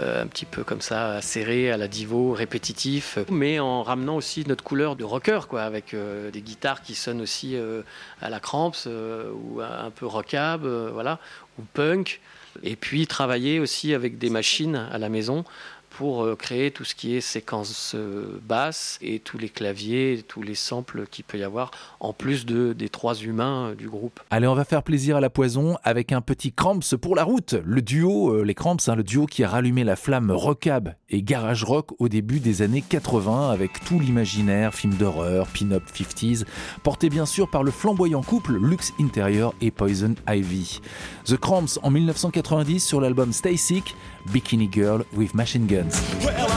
euh, 0.00 0.22
un 0.22 0.26
petit 0.26 0.44
peu 0.44 0.64
comme 0.64 0.80
ça, 0.80 1.20
serrés 1.20 1.70
à 1.70 1.76
la 1.76 1.87
Divo, 1.87 2.33
répétitifs, 2.33 3.18
mais 3.30 3.61
en 3.61 3.85
ramenant 3.85 4.16
aussi 4.16 4.44
notre 4.46 4.64
couleur 4.64 4.96
de 4.96 5.04
rocker, 5.04 5.46
quoi, 5.48 5.62
avec 5.62 5.94
euh, 5.94 6.33
des 6.33 6.40
guitares 6.40 6.83
qui 6.83 6.96
sonnent 6.96 7.20
aussi 7.20 7.54
euh, 7.54 7.83
à 8.20 8.28
la 8.28 8.40
Cramps 8.40 8.87
ou 8.87 9.61
un 9.61 9.90
peu 9.90 10.07
rockab, 10.07 10.66
voilà, 10.66 11.20
ou 11.59 11.62
punk. 11.74 12.20
Et 12.62 12.76
puis 12.76 13.06
travailler 13.06 13.60
aussi 13.60 13.94
avec 13.94 14.18
des 14.18 14.30
machines 14.30 14.76
à 14.76 14.98
la 14.98 15.08
maison 15.08 15.44
pour 15.96 16.24
euh, 16.24 16.34
créer 16.34 16.70
tout 16.70 16.84
ce 16.84 16.94
qui 16.94 17.14
est 17.14 17.20
séquence 17.20 17.92
euh, 17.94 18.40
basse 18.42 18.98
et 19.00 19.20
tous 19.20 19.38
les 19.38 19.48
claviers, 19.48 20.24
tous 20.26 20.42
les 20.42 20.54
samples 20.54 21.06
qu'il 21.10 21.24
peut 21.24 21.38
y 21.38 21.44
avoir, 21.44 21.70
en 22.00 22.12
plus 22.12 22.46
de, 22.46 22.72
des 22.72 22.88
trois 22.88 23.14
humains 23.14 23.68
euh, 23.68 23.74
du 23.74 23.88
groupe. 23.88 24.20
Allez, 24.30 24.48
on 24.48 24.54
va 24.54 24.64
faire 24.64 24.82
plaisir 24.82 25.16
à 25.16 25.20
la 25.20 25.30
poison 25.30 25.76
avec 25.84 26.10
un 26.12 26.20
petit 26.20 26.52
Cramps 26.52 26.96
pour 27.00 27.14
la 27.14 27.22
route. 27.22 27.54
Le 27.64 27.80
duo, 27.80 28.42
les 28.42 28.54
Cramps, 28.54 28.88
hein, 28.88 28.96
le 28.96 29.04
duo 29.04 29.26
qui 29.26 29.44
a 29.44 29.48
rallumé 29.48 29.84
la 29.84 29.96
flamme 29.96 30.30
rockab 30.30 30.94
et 31.10 31.22
garage 31.22 31.62
rock 31.62 31.90
au 32.00 32.08
début 32.08 32.40
des 32.40 32.62
années 32.62 32.82
80 32.82 33.50
avec 33.50 33.84
tout 33.84 34.00
l'imaginaire, 34.00 34.74
film 34.74 34.94
d'horreur, 34.94 35.46
pin-up 35.46 35.84
50s, 35.94 36.44
porté 36.82 37.08
bien 37.08 37.26
sûr 37.26 37.48
par 37.48 37.62
le 37.62 37.70
flamboyant 37.70 38.22
couple 38.22 38.56
Lux 38.56 38.92
Interior 39.00 39.54
et 39.60 39.70
Poison 39.70 40.14
Ivy. 40.28 40.80
The 41.24 41.38
Cramps 41.38 41.78
en 41.82 41.90
1990 41.90 42.80
sur 42.80 43.00
l'album 43.00 43.32
Stay 43.32 43.56
Sick, 43.56 43.96
Bikini 44.26 44.68
Girl 44.72 45.04
with 45.16 45.32
Machine 45.34 45.66
Guns. 45.66 46.53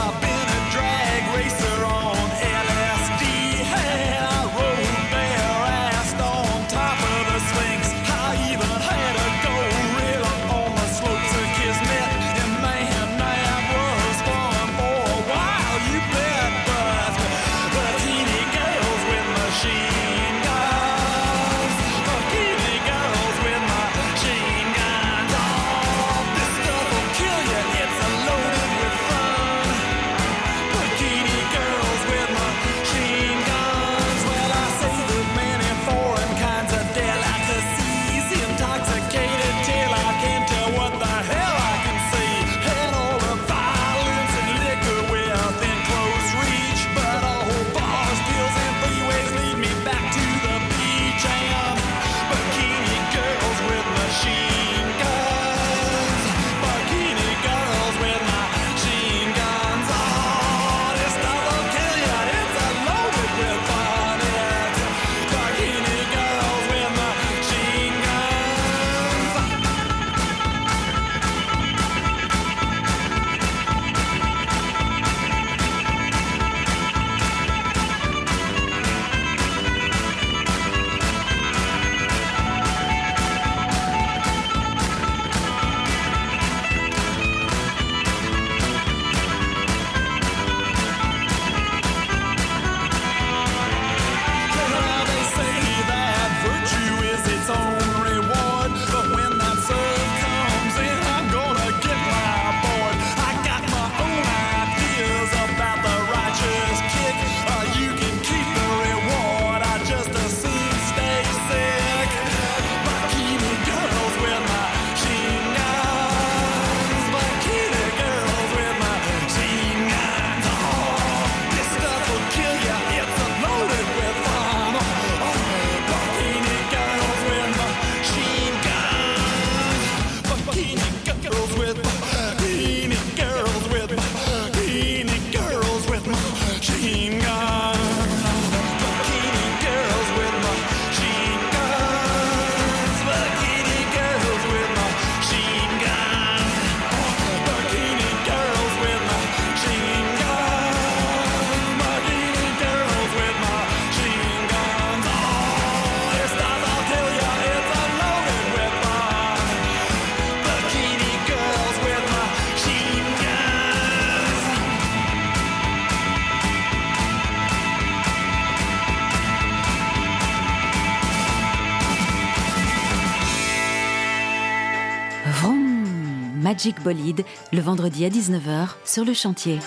Magic 176.58 176.82
Bolide 176.82 177.24
le 177.52 177.60
vendredi 177.60 178.04
à 178.04 178.08
19h 178.08 178.70
sur 178.84 179.04
le 179.04 179.14
chantier. 179.14 179.60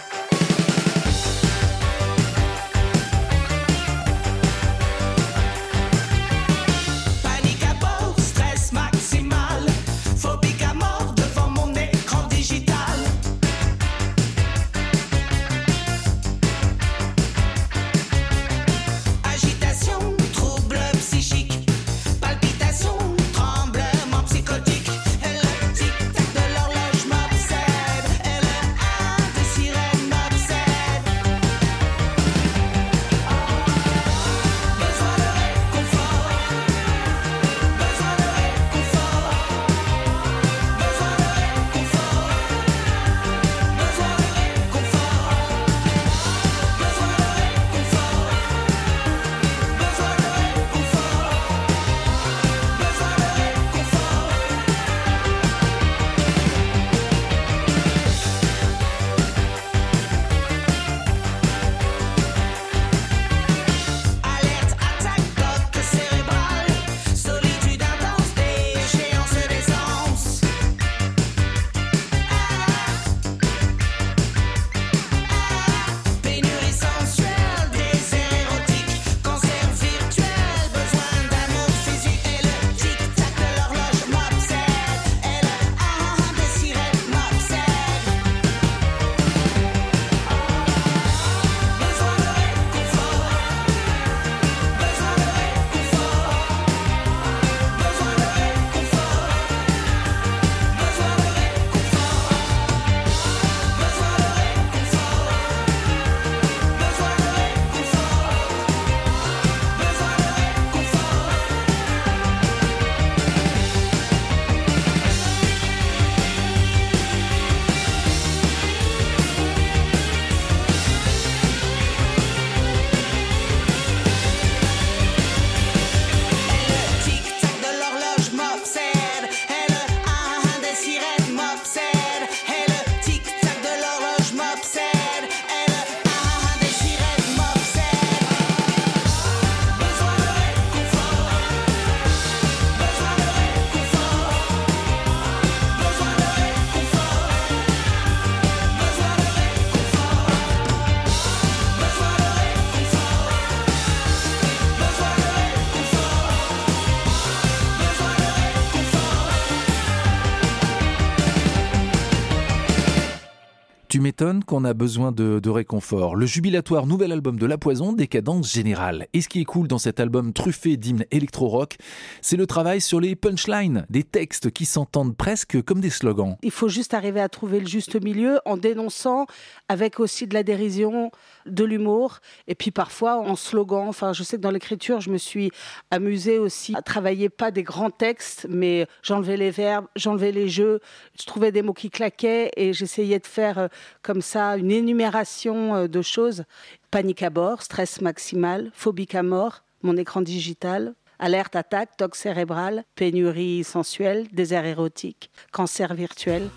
Qu'on 164.22 164.66
a 164.66 164.76
besoin 164.76 165.12
de, 165.12 165.50
réconfort. 165.50 166.16
Le 166.16 166.28
jubilatoire 166.28 166.86
nouvel 166.86 167.12
album 167.12 167.40
de 167.40 167.46
La 167.48 167.58
Poison, 167.58 167.92
Décadence 167.92 168.54
Générale. 168.54 169.08
Et 169.14 169.22
ce 169.22 169.28
qui 169.28 169.42
est 169.42 169.46
cool 169.46 169.68
dans 169.68 169.80
cet 169.80 170.00
album 170.00 170.32
truffé 170.32 170.78
d'hymnes 170.78 171.06
électro-rock, 171.10 171.78
c'est 172.22 172.38
le 172.38 172.46
travail 172.46 172.82
sur 172.82 173.00
les 173.00 173.16
punchlines, 173.16 173.84
des 173.90 174.04
textes 174.04 174.52
qui 174.52 174.66
s'entendent 174.66 175.18
presque 175.18 175.64
comme 175.64 175.82
des 175.82 175.90
slogans. 175.90 176.38
Il 176.44 176.52
faut 176.52 176.68
juste 176.68 176.94
arriver 176.94 177.20
à 177.20 177.30
trouver 177.30 177.62
le 177.62 177.66
juste 177.66 178.00
milieu 178.00 178.38
en 178.46 178.58
dénonçant 178.58 179.26
avec 179.70 180.00
aussi 180.00 180.28
de 180.28 180.36
la 180.36 180.44
dérision, 180.44 181.10
de 181.48 181.64
l'humour 181.64 182.20
et 182.48 182.54
puis 182.54 182.70
parfois 182.70 183.18
en 183.18 183.36
slogan. 183.36 183.88
Enfin, 183.88 184.14
je 184.14 184.22
sais 184.22 184.38
que 184.38 184.44
dans 184.44 184.52
l'écriture, 184.52 185.02
je 185.02 185.10
me 185.10 185.18
suis 185.18 185.50
amusée 185.90 186.38
aussi 186.38 186.76
à 186.76 186.84
travailler 186.84 187.30
pas 187.30 187.50
des 187.50 187.64
grands 187.64 187.90
textes, 187.90 188.46
mais 188.48 188.86
j'enlevais 189.02 189.38
les 189.38 189.50
verbes, 189.50 189.88
j'enlevais 189.96 190.32
les 190.32 190.48
jeux, 190.48 190.80
je 191.20 191.26
trouvais 191.26 191.52
des 191.52 191.64
mots 191.64 191.74
qui 191.74 191.90
claquaient 191.90 192.52
et 192.56 192.72
j'essayais 192.72 193.18
de 193.18 193.26
faire 193.26 193.58
euh, 193.58 193.68
comme 194.04 194.11
ça 194.20 194.58
une 194.58 194.72
énumération 194.72 195.76
euh, 195.76 195.88
de 195.88 196.02
choses. 196.02 196.44
Panique 196.90 197.24
à 197.24 197.30
bord, 197.30 197.62
stress 197.62 198.02
maximal, 198.02 198.72
phobique 198.74 199.16
à 199.16 199.24
mort, 199.24 199.64
mon 199.82 199.96
écran 199.96 200.22
digital, 200.22 200.94
alerte 201.20 201.56
attaque, 201.56 201.96
toc 201.96 202.18
cérébral, 202.18 202.84
pénurie 202.96 203.64
sensuelle, 203.64 204.28
désert 204.34 204.66
érotique, 204.66 205.32
cancer 205.54 205.94
virtuel, 205.94 206.50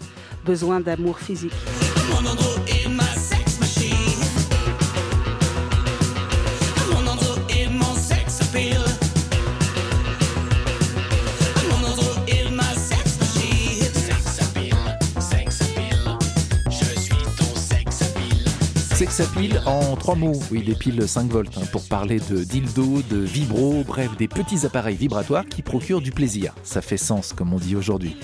besoin 0.44 0.80
d'amour 0.80 1.20
physique. 1.20 1.52
Sex 19.14 19.28
appeal 19.28 19.62
en 19.64 19.94
trois 19.94 20.16
mots, 20.16 20.40
oui, 20.50 20.64
des 20.64 20.74
piles 20.74 21.06
5 21.06 21.30
volts, 21.30 21.56
hein, 21.56 21.66
pour 21.70 21.86
parler 21.86 22.18
de 22.18 22.42
dildo, 22.42 23.00
de 23.08 23.18
vibro, 23.18 23.84
bref, 23.86 24.10
des 24.16 24.26
petits 24.26 24.66
appareils 24.66 24.96
vibratoires 24.96 25.46
qui 25.46 25.62
procurent 25.62 26.00
du 26.00 26.10
plaisir. 26.10 26.52
Ça 26.64 26.82
fait 26.82 26.96
sens, 26.96 27.32
comme 27.32 27.52
on 27.52 27.58
dit 27.58 27.76
aujourd'hui. 27.76 28.16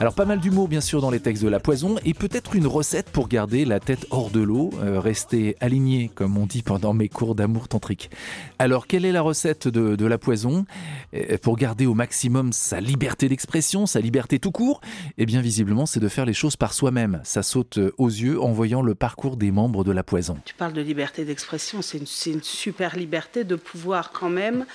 Alors 0.00 0.14
pas 0.14 0.24
mal 0.24 0.40
d'humour 0.40 0.66
bien 0.66 0.80
sûr 0.80 1.00
dans 1.00 1.10
les 1.10 1.20
textes 1.20 1.42
de 1.44 1.48
La 1.48 1.60
Poison 1.60 1.96
et 2.04 2.14
peut-être 2.14 2.56
une 2.56 2.66
recette 2.66 3.10
pour 3.10 3.28
garder 3.28 3.64
la 3.64 3.78
tête 3.78 4.06
hors 4.10 4.30
de 4.30 4.40
l'eau, 4.40 4.70
euh, 4.82 4.98
rester 4.98 5.56
aligné 5.60 6.10
comme 6.12 6.36
on 6.36 6.46
dit 6.46 6.62
pendant 6.62 6.92
mes 6.92 7.08
cours 7.08 7.36
d'amour 7.36 7.68
tantrique. 7.68 8.10
Alors 8.58 8.88
quelle 8.88 9.04
est 9.04 9.12
la 9.12 9.22
recette 9.22 9.68
de, 9.68 10.04
La 10.04 10.18
Poison? 10.18 10.66
Euh, 11.14 11.38
pour 11.40 11.56
garder 11.56 11.86
au 11.86 11.94
maximum 11.94 12.52
sa 12.52 12.80
liberté 12.80 13.28
d'expression, 13.28 13.86
sa 13.86 14.00
liberté 14.00 14.40
tout 14.40 14.50
court 14.50 14.80
Eh 15.16 15.26
bien 15.26 15.40
visiblement 15.40 15.86
c'est 15.86 16.00
de 16.00 16.08
faire 16.08 16.26
les 16.26 16.34
choses 16.34 16.56
par 16.56 16.72
soi-même. 16.72 17.20
Ça 17.22 17.44
saute 17.44 17.78
aux 17.96 18.08
yeux 18.08 18.42
en 18.42 18.50
voyant 18.50 18.82
le 18.82 18.96
parcours 18.96 19.36
des 19.36 19.52
membres 19.52 19.84
de 19.84 19.92
La 19.92 20.02
Poison. 20.02 20.38
Tu 20.44 20.54
parles 20.54 20.72
de 20.72 20.82
liberté 20.82 21.24
d'expression, 21.24 21.82
c'est 21.82 21.98
une 21.98 22.42
super 22.42 22.96
liberté 22.96 23.44
de 23.44 23.54
pouvoir 23.54 24.10
quand 24.10 24.30
même 24.30 24.66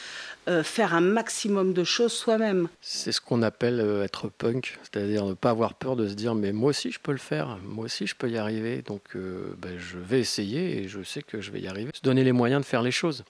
euh, 0.48 0.64
faire 0.64 0.94
un 0.94 1.02
maximum 1.02 1.74
de 1.74 1.84
choses 1.84 2.14
soi-même. 2.14 2.70
C'est 2.82 3.12
ce 3.12 3.22
qu'on 3.22 3.42
appelle 3.42 3.80
euh, 3.80 4.04
être 4.04 4.30
punk, 4.30 4.80
c'est-à-dire 4.84 5.26
ne 5.26 5.34
pas 5.34 5.52
avoir 5.52 5.74
peur 5.74 5.96
de 5.96 6.08
se 6.08 6.14
dire 6.14 6.34
mais 6.34 6.52
moi 6.52 6.70
aussi 6.70 6.92
je 6.92 7.00
peux 7.00 7.12
le 7.12 7.18
faire, 7.18 7.60
moi 7.64 7.86
aussi 7.86 8.08
je 8.08 8.16
peux 8.16 8.30
y 8.30 8.38
arriver, 8.38 8.82
donc 8.82 9.02
euh, 9.16 9.54
ben, 9.58 9.78
je 9.78 9.98
vais 9.98 10.20
essayer 10.20 10.78
et 10.78 10.88
je 10.88 11.04
sais 11.04 11.22
que 11.22 11.42
je 11.42 11.52
vais 11.52 11.60
y 11.60 11.68
arriver. 11.68 11.92
Se 11.94 12.02
donner 12.02 12.24
les 12.24 12.32
moyens 12.32 12.62
de 12.62 12.66
faire 12.66 12.82
les 12.82 12.92
choses 12.92 13.24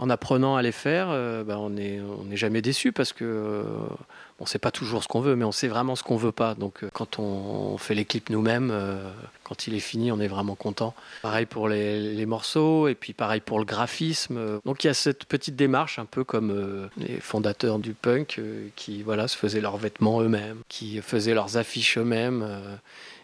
en 0.00 0.08
apprenant 0.08 0.56
à 0.56 0.62
les 0.62 0.72
faire, 0.72 1.08
euh, 1.10 1.44
bah, 1.44 1.58
on 1.58 1.68
n'est 1.68 2.00
jamais 2.32 2.62
déçu 2.62 2.90
parce 2.90 3.12
que 3.12 3.22
euh, 3.22 3.64
on 4.38 4.46
sait 4.46 4.58
pas 4.58 4.70
toujours 4.70 5.02
ce 5.02 5.08
qu'on 5.08 5.20
veut, 5.20 5.36
mais 5.36 5.44
on 5.44 5.52
sait 5.52 5.68
vraiment 5.68 5.94
ce 5.94 6.02
qu'on 6.02 6.16
veut 6.16 6.32
pas. 6.32 6.54
Donc 6.54 6.82
euh, 6.82 6.88
quand 6.90 7.18
on, 7.18 7.76
fait 7.76 7.94
les 7.94 8.06
clips 8.06 8.30
nous-mêmes, 8.30 8.72
quand 9.44 9.66
il 9.66 9.74
est 9.74 9.80
fini, 9.80 10.10
on 10.10 10.18
est 10.18 10.26
vraiment 10.26 10.54
content. 10.54 10.94
Pareil 11.20 11.44
pour 11.44 11.68
les, 11.68 12.24
morceaux 12.24 12.88
et 12.88 12.94
puis 12.94 13.12
pareil 13.12 13.40
pour 13.40 13.58
le 13.58 13.66
graphisme. 13.66 14.60
Donc 14.64 14.84
il 14.84 14.86
y 14.86 14.90
a 14.90 14.94
cette 14.94 15.26
petite 15.26 15.56
démarche, 15.56 15.98
un 15.98 16.06
peu 16.06 16.24
comme 16.24 16.88
les 16.96 17.20
fondateurs 17.20 17.78
du 17.78 17.92
punk 17.92 18.40
qui 18.76 19.02
voilà 19.02 19.28
se 19.28 19.36
faisaient 19.36 19.60
leurs 19.60 19.76
vêtements 19.76 20.22
eux-mêmes, 20.22 20.60
qui 20.68 21.02
faisaient 21.02 21.34
leurs 21.34 21.58
affiches 21.58 21.98
eux-mêmes. 21.98 22.60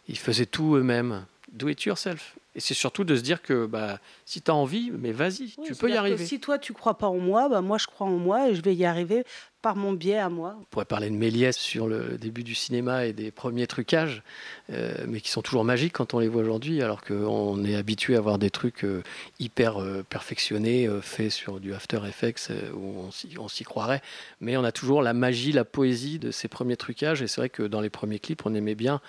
ils 0.09 0.19
faisaient 0.19 0.47
tout 0.47 0.77
eux-mêmes. 0.77 1.25
Do 1.53 1.69
it 1.69 1.83
yourself. 1.85 2.35
Et 2.57 2.61
c'est 2.61 2.75
surtout 2.75 3.05
de 3.05 3.15
se 3.15 3.21
dire 3.21 3.43
que 3.43 3.67
bah, 3.67 4.01
si 4.25 4.41
tu 4.41 4.51
as 4.51 4.55
envie, 4.55 4.91
mais 4.91 5.13
vas-y, 5.13 5.55
tu 5.63 5.75
peux 5.75 5.91
y 5.91 5.97
arriver. 5.97 6.25
Si 6.27 6.41
toi 6.41 6.59
tu 6.59 6.73
crois 6.73 6.97
pas 6.97 7.07
en 7.07 7.19
moi, 7.19 7.51
bah 7.51 7.61
moi 7.61 7.77
je 7.77 7.87
crois 7.87 8.07
en 8.07 8.17
moi 8.17 8.49
et 8.49 8.55
je 8.55 8.63
vais 8.63 8.75
y 8.75 8.87
arriver 8.87 9.25
par 9.61 9.77
mon 9.77 9.93
biais 9.93 10.17
à 10.19 10.29
moi. 10.31 10.57
On 10.61 10.65
pourrait 10.65 10.85
parler 10.87 11.11
de 11.11 11.17
Méliès 11.17 11.57
sur 11.57 11.87
le 11.89 12.17
début 12.19 12.45
du 12.45 12.55
cinéma 12.55 13.05
et 13.05 13.13
des 13.13 13.31
premiers 13.31 13.67
trucages, 13.67 14.23
euh, 14.71 14.95
mais 15.09 15.21
qui 15.21 15.29
sont 15.29 15.43
toujours 15.43 15.65
magiques 15.65 15.93
quand 15.93 16.15
on 16.15 16.19
les 16.21 16.29
voit 16.29 16.41
aujourd'hui, 16.41 16.83
alors 16.83 17.03
qu'on 17.03 17.63
est 17.65 17.75
habitué 17.75 18.17
à 18.17 18.21
voir 18.21 18.39
des 18.39 18.51
trucs 18.51 18.85
euh, 18.85 19.03
hyper 19.41 19.83
euh, 19.83 20.03
perfectionnés, 20.09 20.89
faits 21.03 21.33
sur 21.33 21.59
du 21.61 21.75
After 21.75 22.01
Effects, 22.09 22.53
où 22.75 23.01
on 23.39 23.49
s'y- 23.49 23.65
croirait. 23.65 24.03
Mais 24.41 24.57
on 24.57 24.65
a 24.65 24.73
toujours 24.73 25.03
la 25.03 25.13
magie, 25.13 25.53
la 25.53 25.65
poésie 25.65 26.19
de 26.19 26.31
ces 26.31 26.49
premiers 26.49 26.77
trucages, 26.77 27.21
et 27.21 27.27
c'est 27.27 27.41
vrai 27.41 27.49
que 27.49 27.65
dans 27.65 27.81
les 27.81 27.91
premiers 27.91 28.21
clips, 28.21 28.47
on 28.47 28.55
aimait 28.55 28.77
bien 28.77 29.01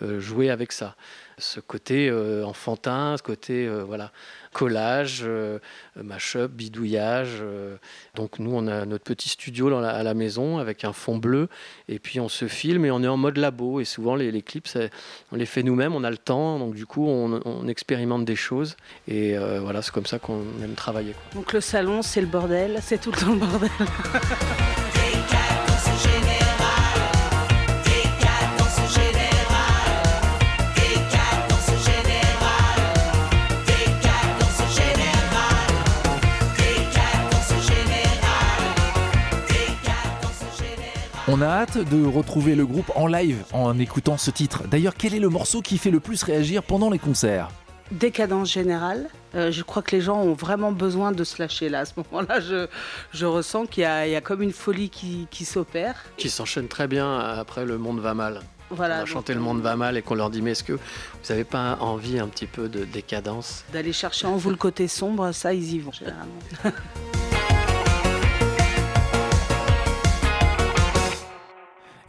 jouer 0.00 0.50
avec 0.50 0.72
ça. 0.72 0.96
Ce 1.38 1.60
côté 1.60 2.08
euh, 2.08 2.46
ce 3.16 3.22
côté 3.22 3.66
euh, 3.66 3.82
voilà, 3.84 4.10
collage, 4.52 5.20
euh, 5.24 5.58
mash-up, 6.02 6.50
bidouillage. 6.52 7.38
euh. 7.40 7.76
Donc 8.14 8.38
nous, 8.38 8.50
on 8.54 8.66
a 8.66 8.84
notre 8.86 9.04
petit 9.04 9.28
studio 9.28 9.68
dans 9.70 9.80
la- 9.80 9.90
à 9.94 10.02
la 10.02 10.14
maison 10.14 10.58
avec 10.58 10.84
un 10.84 10.92
fond 10.92 11.16
bleu 11.18 11.48
et 11.88 11.98
puis 11.98 12.20
on 12.20 12.28
se 12.28 12.46
filme 12.48 12.84
et 12.84 12.90
on 12.90 13.02
est 13.02 13.08
en 13.08 13.16
mode 13.16 13.36
labo. 13.36 13.80
Et 13.80 13.84
souvent, 13.84 14.14
les, 14.16 14.30
les 14.32 14.42
clips, 14.42 14.66
ça- 14.68 14.88
on 15.32 15.36
les 15.36 15.46
fait 15.46 15.62
nous-mêmes, 15.62 15.94
on 15.94 16.04
a 16.04 16.10
le 16.10 16.18
temps. 16.18 16.58
Donc 16.58 16.74
du 16.74 16.86
coup, 16.86 17.06
on, 17.06 17.40
on 17.44 17.68
expérimente 17.68 18.24
des 18.24 18.36
choses. 18.36 18.76
Et 19.08 19.36
euh, 19.36 19.60
voilà, 19.60 19.82
c'est 19.82 19.92
comme 19.92 20.06
ça 20.06 20.18
qu'on 20.18 20.42
aime 20.62 20.74
travailler. 20.74 21.12
quoi. 21.12 21.40
Donc 21.40 21.52
le 21.52 21.60
salon 21.60 22.02
c'est 22.02 22.20
le 22.20 22.26
bordel, 22.26 22.78
c'est 22.82 23.00
tout 23.00 23.12
le 23.12 23.18
temps 23.18 23.32
le 23.32 23.38
bordel. 23.38 23.70
On 41.36 41.42
a 41.42 41.46
hâte 41.48 41.76
de 41.78 42.04
retrouver 42.06 42.54
le 42.54 42.64
groupe 42.64 42.90
en 42.94 43.06
live 43.06 43.44
en 43.52 43.78
écoutant 43.78 44.16
ce 44.16 44.30
titre. 44.30 44.66
D'ailleurs, 44.68 44.94
quel 44.96 45.12
est 45.14 45.18
le 45.18 45.28
morceau 45.28 45.60
qui 45.60 45.76
fait 45.76 45.90
le 45.90 46.00
plus 46.00 46.22
réagir 46.22 46.62
pendant 46.62 46.88
les 46.88 46.98
concerts? 46.98 47.48
Décadence 47.90 48.50
générale. 48.50 49.08
Euh, 49.34 49.52
je 49.52 49.62
crois 49.62 49.82
que 49.82 49.94
les 49.94 50.00
gens 50.00 50.16
ont 50.22 50.32
vraiment 50.32 50.72
besoin 50.72 51.12
de 51.12 51.22
se 51.24 51.40
lâcher 51.42 51.68
là. 51.68 51.80
À 51.80 51.84
ce 51.84 51.92
moment-là, 51.98 52.40
je, 52.40 52.66
je 53.12 53.26
ressens 53.26 53.66
qu'il 53.66 53.82
y, 53.82 53.86
a- 53.86 54.06
il 54.06 54.12
y 54.12 54.16
a 54.16 54.20
comme 54.22 54.40
une 54.40 54.52
folie 54.52 54.88
qui, 54.88 55.26
qui 55.30 55.44
s'opère. 55.44 55.96
Qui 56.16 56.30
s'enchaîne 56.30 56.68
très 56.68 56.86
bien 56.88 57.18
après 57.18 57.66
Le 57.66 57.76
Monde 57.76 58.00
va 58.00 58.14
mal. 58.14 58.40
Voilà, 58.70 58.94
on 58.94 58.96
a 58.96 59.00
donc, 59.00 59.08
chanté 59.08 59.34
Le 59.34 59.40
Monde 59.40 59.60
va 59.60 59.76
mal 59.76 59.96
et 59.98 60.02
qu'on 60.02 60.14
leur 60.14 60.30
dit 60.30 60.40
Mais 60.40 60.52
est-ce 60.52 60.64
que 60.64 60.72
vous 60.72 60.78
n'avez 61.28 61.44
pas 61.44 61.76
envie 61.80 62.18
un 62.18 62.28
petit 62.28 62.46
peu 62.46 62.68
de 62.70 62.84
décadence? 62.86 63.62
D'aller 63.74 63.92
chercher 63.92 64.26
en 64.26 64.36
vous 64.36 64.50
le 64.50 64.56
côté 64.56 64.88
sombre, 64.88 65.30
ça, 65.32 65.52
ils 65.52 65.74
y 65.74 65.78
vont 65.80 65.92
généralement. 65.92 66.32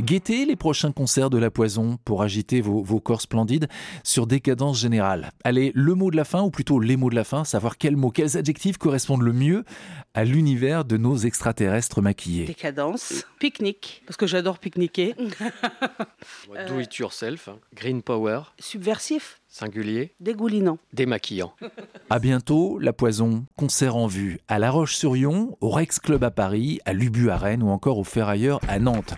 Guettez 0.08 0.46
les 0.46 0.56
prochains 0.56 0.94
concerts 0.94 1.30
de 1.30 1.38
La 1.38 1.52
Poison 1.52 1.98
pour 2.06 2.24
agiter 2.24 2.62
vos, 2.62 2.82
vos 2.82 3.02
corps 3.02 3.20
splendides 3.20 3.68
sur 4.06 4.26
Décadence 4.26 4.80
Générale. 4.80 5.32
Allez, 5.44 5.74
le 5.76 5.96
mot 5.96 6.12
de 6.12 6.16
la 6.16 6.24
fin, 6.24 6.44
ou 6.44 6.50
plutôt 6.50 6.80
les 6.80 6.96
mots 6.96 7.10
de 7.10 7.16
la 7.16 7.26
fin, 7.26 7.44
savoir 7.44 7.78
quels 7.78 7.98
mots, 7.98 8.10
quels 8.10 8.38
adjectifs 8.38 8.78
correspondent 8.78 9.24
le 9.24 9.34
mieux 9.34 9.66
à 10.14 10.24
l'univers 10.24 10.86
de 10.86 10.96
nos 10.96 11.18
extraterrestres 11.18 12.02
maquillés. 12.02 12.46
Décadence, 12.46 13.26
pique-nique, 13.40 14.02
parce 14.06 14.16
que 14.16 14.28
j'adore 14.28 14.60
pique-niquer. 14.60 15.14
Do 16.70 16.80
it 16.80 16.96
yourself, 16.96 17.50
hein. 17.50 17.58
Green 17.76 18.02
Power, 18.02 18.44
Subversif, 18.60 19.42
singulier, 19.50 20.16
dégoulinant. 20.22 20.78
démaquillant. 20.94 21.52
À 22.10 22.20
bientôt, 22.20 22.80
La 22.80 22.94
Poison, 22.94 23.46
concert 23.58 23.98
en 23.98 24.08
vue 24.08 24.40
à 24.48 24.58
La 24.58 24.72
Roche-sur-Yon, 24.72 25.58
au 25.60 25.70
Rex 25.70 26.00
Club 26.00 26.24
à 26.24 26.32
Paris, 26.32 26.80
à 26.86 26.94
Lubu 26.94 27.30
à 27.30 27.36
Rennes 27.36 27.62
ou 27.62 27.72
encore 27.72 27.98
au 27.98 28.06
Ferrailleur 28.06 28.62
à 28.70 28.80
Nantes. 28.80 29.14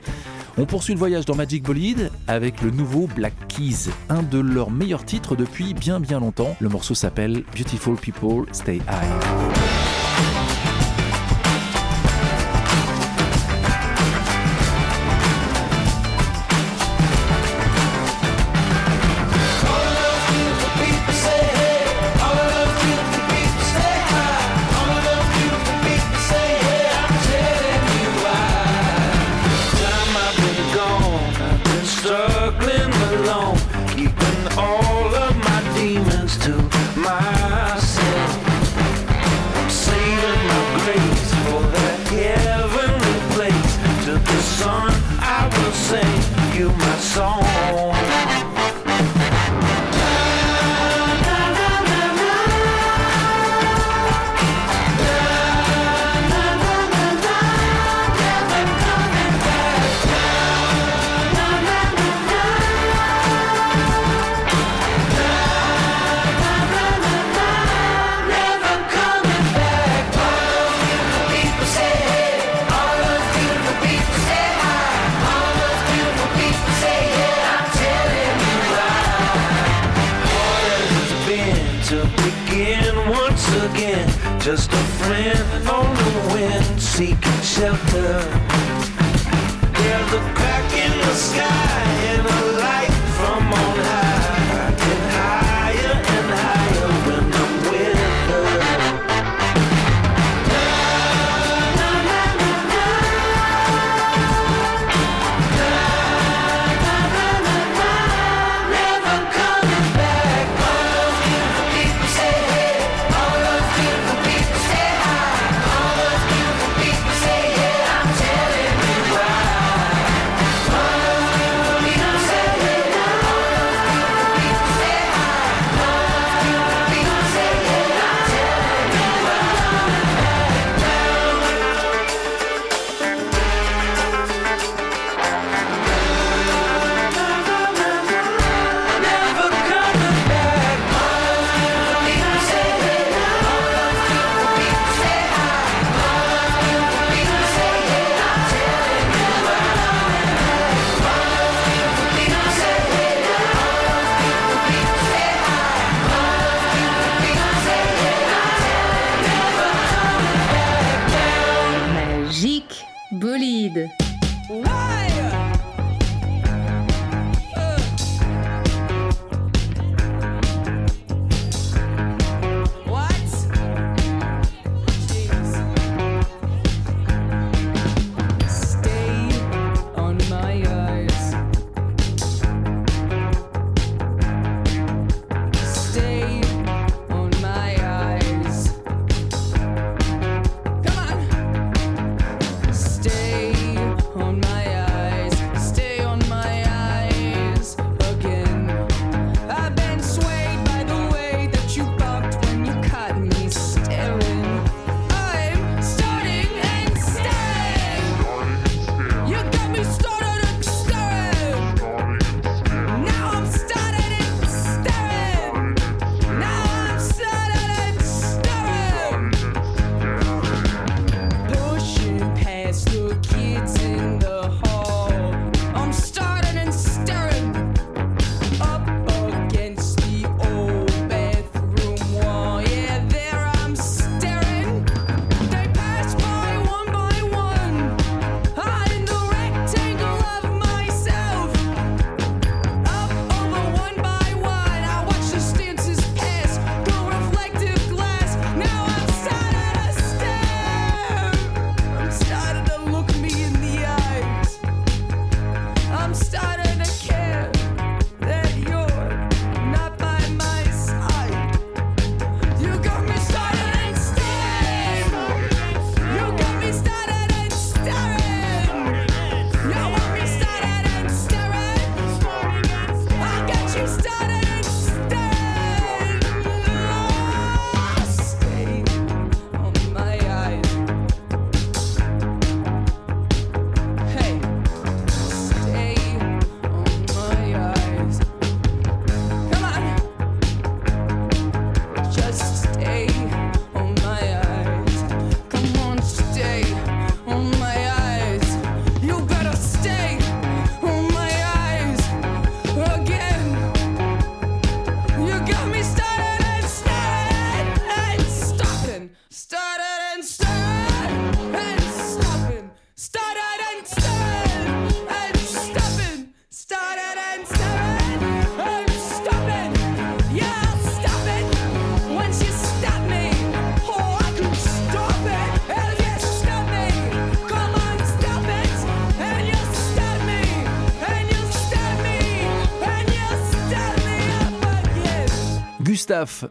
On 0.58 0.66
poursuit 0.66 0.93
le 0.93 1.00
voyage 1.00 1.26
dans 1.26 1.36
Magic 1.36 1.64
Bolide 1.64 2.12
avec 2.28 2.62
le 2.62 2.72
nouveau 2.72 3.08
Black 3.08 3.34
Keys, 3.47 3.89
un 4.10 4.24
de 4.24 4.39
leurs 4.39 4.72
meilleurs 4.72 5.06
titres 5.06 5.36
depuis 5.36 5.74
bien 5.74 6.00
bien 6.00 6.20
longtemps. 6.20 6.56
Le 6.60 6.70
morceau 6.70 6.95
s'appelle 6.95 7.43
Beautiful 7.56 7.95
People 7.95 8.45
Stay 8.52 8.78
High. 8.78 9.89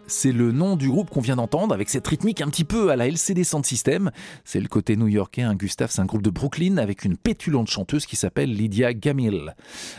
C'est 0.06 0.32
le 0.32 0.52
nom 0.52 0.76
du 0.76 0.88
groupe 0.88 1.10
qu'on 1.10 1.20
vient 1.20 1.36
d'entendre, 1.36 1.74
avec 1.74 1.90
cette 1.90 2.06
rythmique 2.06 2.40
un 2.40 2.48
petit 2.48 2.64
peu 2.64 2.90
à 2.90 2.96
la 2.96 3.06
LCD 3.08 3.44
Sound 3.44 3.64
System. 3.64 4.10
C'est 4.44 4.60
le 4.60 4.68
côté 4.68 4.96
new-yorkais. 4.96 5.42
Hein. 5.42 5.54
Gustave, 5.54 5.90
c'est 5.90 6.00
un 6.00 6.06
groupe 6.06 6.22
de 6.22 6.30
Brooklyn 6.30 6.76
avec 6.78 7.04
une 7.04 7.16
pétulante 7.16 7.68
chanteuse 7.68 8.06
qui 8.06 8.16
s'appelle 8.16 8.52
Lydia 8.52 8.94
Gamil. 8.94 9.54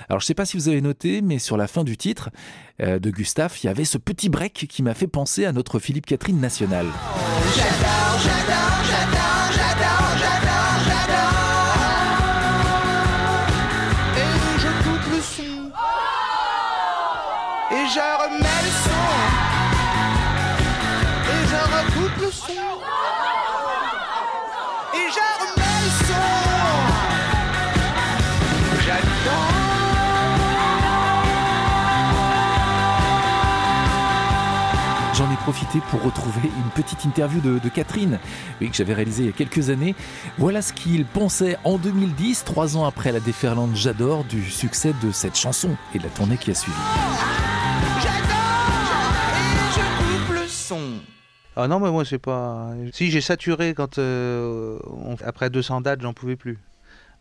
Alors, 0.07 0.20
je 0.20 0.26
sais 0.26 0.34
pas 0.34 0.45
si 0.45 0.57
vous 0.57 0.70
avez 0.70 0.82
noté, 0.82 1.22
mais 1.22 1.39
sur 1.39 1.57
la 1.57 1.67
fin 1.67 1.84
du 1.84 1.97
titre 1.97 2.30
euh, 2.82 2.99
de 2.99 3.09
Gustave, 3.09 3.57
il 3.63 3.67
y 3.67 3.70
avait 3.70 3.86
ce 3.86 3.97
petit 3.97 4.30
break 4.30 4.67
qui 4.70 4.84
m'a 4.84 4.93
fait 4.93 5.07
penser 5.07 5.45
à 5.45 5.51
notre 5.51 5.80
Philippe 5.80 6.05
Catherine 6.05 6.39
national. 6.39 6.88
J'adore, 7.55 8.20
j'adore, 8.24 8.84
j'adore, 8.84 9.51
j'adore, 9.51 10.17
j'adore, 10.17 10.80
j'adore. 10.86 11.39
Et 17.72 17.88
je 17.88 17.99
remets 17.99 18.39
le 18.39 18.72
son. 18.84 18.99
Profité 35.50 35.80
pour 35.89 36.04
retrouver 36.04 36.47
une 36.47 36.70
petite 36.76 37.06
interview 37.06 37.41
de, 37.41 37.70
Catherine, 37.70 38.20
oui, 38.62 38.70
que 38.70 38.76
j'avais 38.76 38.93
réalisée 38.93 39.24
il 39.24 39.26
y 39.26 39.30
a 39.30 39.32
quelques 39.32 39.72
années. 39.72 39.95
Voilà 40.38 40.62
ce 40.62 40.74
qu'il 40.74 41.06
pensait 41.06 41.58
en 41.64 41.80
2010, 41.80 42.43
trois 42.43 42.78
ans 42.78 42.86
après 42.86 43.12
la 43.12 43.20
déferlante 43.20 43.76
J'adore, 43.76 44.26
du 44.26 44.47
succès 44.47 44.93
de 45.02 45.10
cette 45.12 45.36
chanson 45.36 45.76
et 45.95 45.97
de 45.97 46.04
la 46.04 46.10
tournée 46.12 46.38
qui 46.38 46.52
a 46.52 46.54
suivi. 46.54 46.78
Ah 51.56 51.68
non, 51.68 51.80
mais 51.80 51.89
moi, 51.89 52.06
c'est 52.06 52.20
pas. 52.20 52.70
Si, 52.93 53.10
j'ai 53.10 53.22
saturé 53.22 53.74
quand. 53.74 53.97
euh, 53.97 54.78
Après 55.26 55.50
200 55.50 55.82
dates, 55.82 56.02
j'en 56.02 56.14
pouvais 56.14 56.36
plus. 56.36 56.60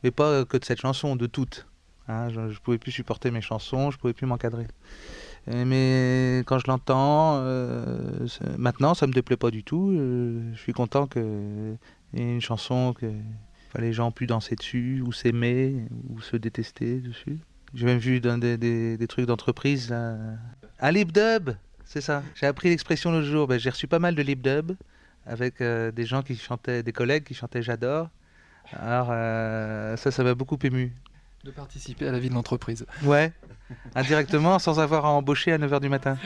Mais 0.05 0.11
pas 0.11 0.45
que 0.45 0.59
de 0.59 0.67
cette 0.67 0.83
chanson, 0.83 1.17
de 1.17 1.27
toutes. 1.27 1.67
Hein, 2.09 2.29
je, 2.29 2.51
je 2.51 2.61
pouvais 2.61 2.77
plus 2.79 2.93
supporter 2.93 3.31
mes 3.31 3.41
chansons, 3.41 3.91
je 3.91 3.97
pouvais 3.97 4.13
plus 4.13 4.27
m'encadrer. 4.27 4.67
Mais 5.51 6.43
quand 6.47 6.59
je 6.59 6.67
l'entends, 6.67 7.39
euh, 7.43 8.27
maintenant, 8.59 8.95
ça 8.95 9.07
me 9.07 9.13
déplaît 9.13 9.37
pas 9.37 9.51
du 9.51 9.65
tout. 9.65 9.91
euh, 9.91 10.53
je 10.55 10.59
suis 10.59 10.73
content 10.73 11.07
qu'il 11.07 11.79
y 12.15 12.21
ait 12.21 12.35
une 12.35 12.41
chanson 12.41 12.93
que 12.93 13.07
les 13.79 13.93
gens 13.93 14.11
puissent 14.11 14.29
danser 14.29 14.57
dessus, 14.57 15.03
ou 15.07 15.13
s'aimer, 15.13 15.77
ou 16.11 16.21
se 16.21 16.37
détester 16.37 17.01
dessus. 17.01 17.39
J'ai 17.75 17.87
même 17.87 17.99
vu 17.99 18.21
des, 18.21 19.07
trucs 19.09 19.27
d'entreprise, 19.27 19.93
un 19.93 20.91
lip 20.91 21.13
dub, 21.13 21.51
c'est 21.85 22.01
ça. 22.01 22.23
J'ai 22.35 22.47
appris 22.47 22.69
l'expression 22.69 23.11
l'autre 23.11 23.27
jour. 23.27 23.47
Ben, 23.47 23.59
j'ai 23.59 23.71
reçu 23.71 23.87
pas 23.87 23.99
mal 23.99 24.15
de 24.15 24.23
lip 24.23 24.43
dub 24.43 24.73
avec 25.27 25.61
euh, 25.61 25.91
des 25.91 26.05
gens 26.05 26.23
qui 26.23 26.37
chantaient, 26.37 26.83
des 26.83 26.93
collègues 26.93 27.25
qui 27.25 27.35
chantaient 27.35 27.63
J'adore. 27.63 28.09
Alors 28.73 29.07
ça, 29.97 30.11
ça 30.11 30.23
m'a 30.23 30.35
beaucoup 30.35 30.59
ému. 30.63 30.93
De 31.45 31.51
participer 31.51 32.09
à 32.09 32.13
la 32.13 32.19
vie 32.19 32.29
de 32.29 32.35
l'entreprise. 32.35 32.85
Ouais, 33.05 33.33
indirectement, 33.95 34.59
sans 34.59 34.81
avoir 34.81 35.05
à 35.05 35.11
embaucher 35.11 35.53
à 35.53 35.59
9h 35.59 35.81
du 35.81 35.89
matin. 35.89 36.19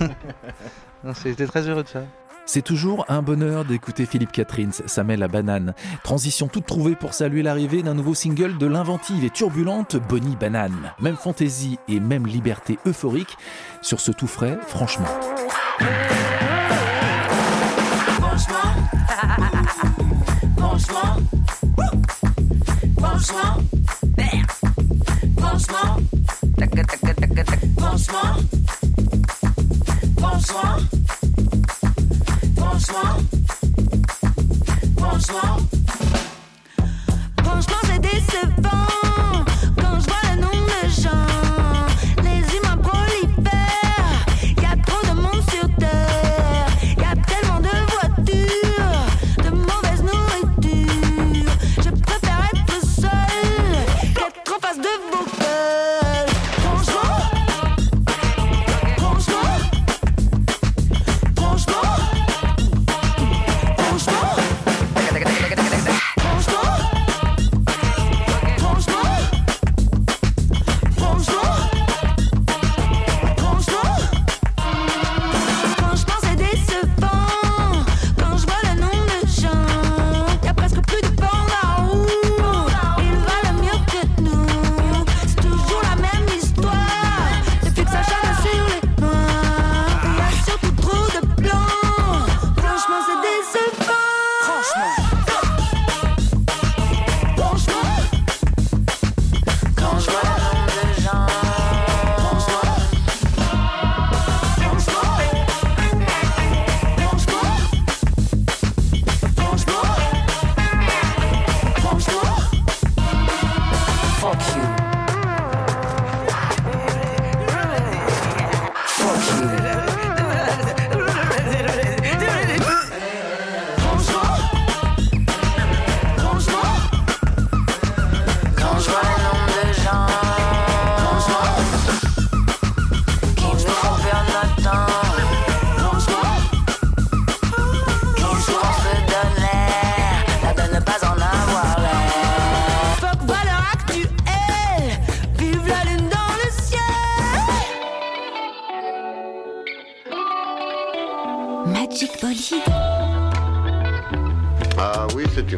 J'étais 1.24 1.46
très 1.46 1.68
heureux 1.68 1.84
de 1.84 1.88
ça. 1.88 2.02
C'est 2.48 2.62
toujours 2.62 3.04
un 3.10 3.20
bonheur 3.20 3.66
d'écouter 3.66 4.06
Philippe 4.06 4.32
Catherine, 4.32 4.72
ça 4.72 5.04
met 5.04 5.18
la 5.18 5.28
banane. 5.28 5.74
Transition 6.02 6.48
toute 6.48 6.64
trouvée 6.64 6.96
pour 6.96 7.12
saluer 7.12 7.42
l'arrivée 7.42 7.82
d'un 7.82 7.92
nouveau 7.92 8.14
single 8.14 8.56
de 8.56 8.66
l'inventive 8.66 9.22
et 9.22 9.28
turbulente 9.28 9.96
Bonnie 10.08 10.34
Banane. 10.34 10.94
Même 10.98 11.16
fantaisie 11.16 11.78
et 11.88 12.00
même 12.00 12.26
liberté 12.26 12.78
euphorique 12.86 13.36
sur 13.82 14.00
ce 14.00 14.12
tout 14.12 14.26
frais, 14.26 14.58
franchement. 14.66 15.04
Franchement, 18.18 18.56
franchement, 20.56 21.16
franchement, 22.98 23.56
franchement, 25.38 25.96
franchement, 27.78 28.36
franchement, 30.18 30.76
franchement, 32.56 33.16
franchement, 34.96 35.56
franchement, 37.42 37.80
c'est 37.84 38.00
décevant 38.00 39.47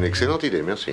une 0.01 0.07
excellente 0.07 0.43
idée, 0.45 0.63
merci. 0.63 0.93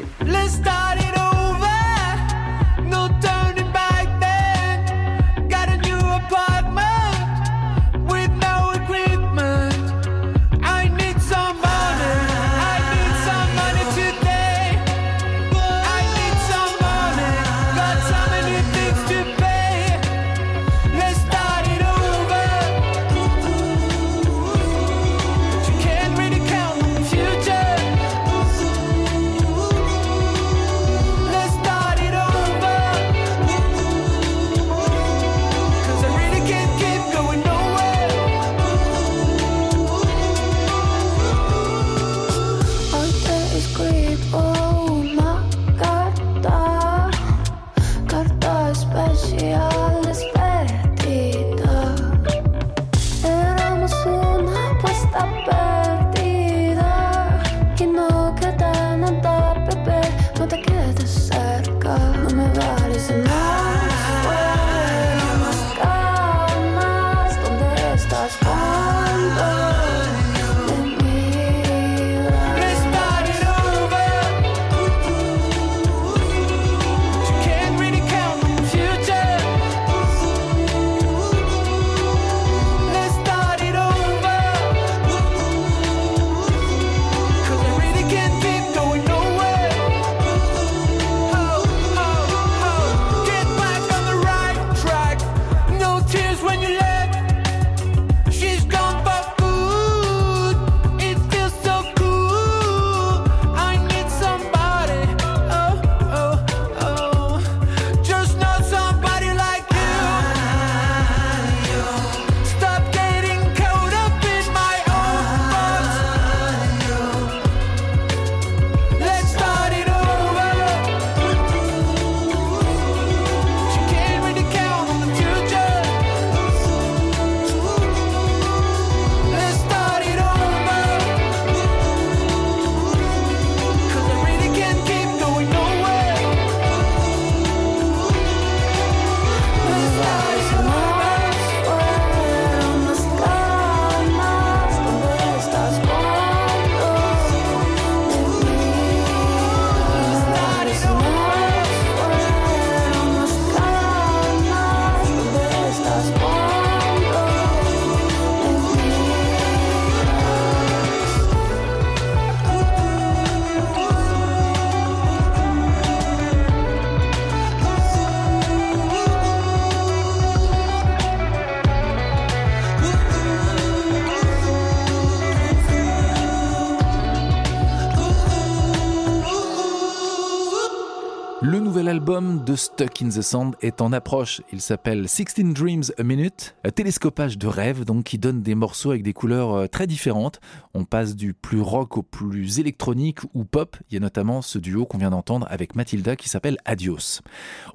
Stuck 182.58 183.04
in 183.04 183.10
the 183.10 183.22
Sand 183.22 183.56
est 183.62 183.82
en 183.82 183.94
approche. 183.94 184.42
Il 184.52 184.62
s'appelle 184.62 185.08
16 185.08 185.54
Dreams 185.54 185.84
a 185.98 186.04
Minute, 186.04 186.56
un 186.64 186.72
télescopage 186.72 187.38
de 187.38 187.46
rêve 187.46 187.86
donc 187.86 188.06
qui 188.06 188.18
donne 188.18 188.42
des 188.42 188.56
morceaux 188.56 188.90
avec 188.90 189.04
des 189.04 189.14
couleurs 189.14 189.54
euh, 189.54 189.68
très 189.68 189.86
différentes. 189.86 190.40
On 190.74 190.84
passe 190.84 191.16
du 191.16 191.36
plus 191.36 191.62
rock 191.62 191.98
au 191.98 192.02
plus 192.02 192.60
électronique 192.60 193.20
ou 193.36 193.46
pop. 193.46 193.78
Il 193.90 193.94
y 193.94 193.98
a 193.98 194.00
notamment 194.00 194.42
ce 194.42 194.58
duo 194.58 194.88
qu'on 194.88 194.98
vient 194.98 195.12
d'entendre 195.12 195.46
avec 195.52 195.76
Mathilda 195.76 196.16
qui 196.16 196.30
s'appelle 196.30 196.58
Adios. 196.66 197.22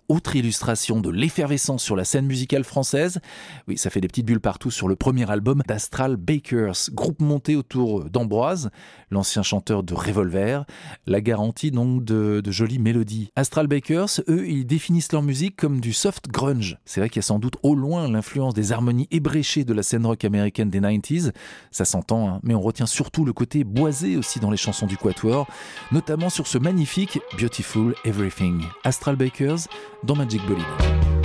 Autre 0.09 0.35
illustration 0.35 1.01
de 1.01 1.11
l'effervescence 1.11 1.83
sur 1.83 1.95
la 1.95 2.05
scène 2.05 2.27
musicale 2.27 2.65
française. 2.65 3.21
Oui, 3.69 3.79
ça 3.79 3.89
fait 3.89 4.01
des 4.01 4.09
petites 4.09 4.27
bulles 4.27 4.41
partout 4.41 4.73
sur 4.73 4.89
le 4.89 4.97
premier 4.97 5.31
album 5.31 5.63
d'Astral 5.69 6.17
Bakers, 6.17 6.91
groupe 6.93 7.21
monté 7.21 7.55
autour 7.55 8.11
d'Ambroise, 8.11 8.71
l'ancien 9.11 9.45
chanteur 9.45 9.85
de 9.85 9.95
Revolver, 9.95 10.65
la 11.07 11.21
garantie 11.21 11.71
donc 11.71 12.05
de, 12.05 12.41
de 12.41 12.51
jolies 12.51 12.81
mélodies. 12.81 13.31
Astral 13.37 13.69
Bakers, 13.69 14.21
eux, 14.29 14.49
ils 14.49 14.67
définissent 14.73 15.13
leur 15.13 15.21
musique 15.21 15.55
comme 15.57 15.81
du 15.81 15.93
soft 15.93 16.29
grunge. 16.29 16.79
C'est 16.87 17.01
vrai 17.01 17.11
qu'il 17.11 17.17
y 17.17 17.19
a 17.19 17.23
sans 17.23 17.39
doute 17.39 17.57
au 17.63 17.75
loin 17.75 18.09
l'influence 18.11 18.55
des 18.55 18.73
harmonies 18.73 19.07
ébréchées 19.11 19.65
de 19.65 19.75
la 19.75 19.83
scène 19.83 20.07
rock 20.07 20.25
américaine 20.25 20.71
des 20.71 20.81
90s. 20.81 21.33
Ça 21.71 21.85
s'entend, 21.85 22.27
hein, 22.27 22.41
mais 22.43 22.55
on 22.55 22.61
retient 22.63 22.87
surtout 22.87 23.27
le 23.27 23.35
côté 23.35 23.65
boisé 23.65 24.17
aussi 24.17 24.41
dans 24.41 24.51
les 24.51 24.57
chansons 24.57 24.87
du 24.87 24.97
Quatuor, 24.97 25.47
notamment 25.91 26.31
sur 26.31 26.47
ce 26.47 26.57
magnifique 26.57 27.21
Beautiful 27.39 27.95
Everything. 28.07 28.63
Astral 28.83 29.17
Bakers 29.17 29.69
dans 30.05 30.17
Magic 30.17 30.41
Bolide. 30.47 31.22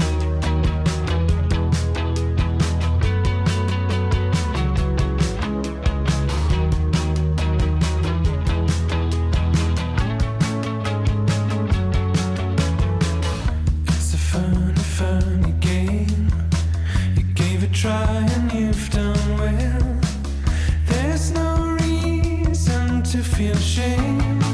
you. 24.18 24.47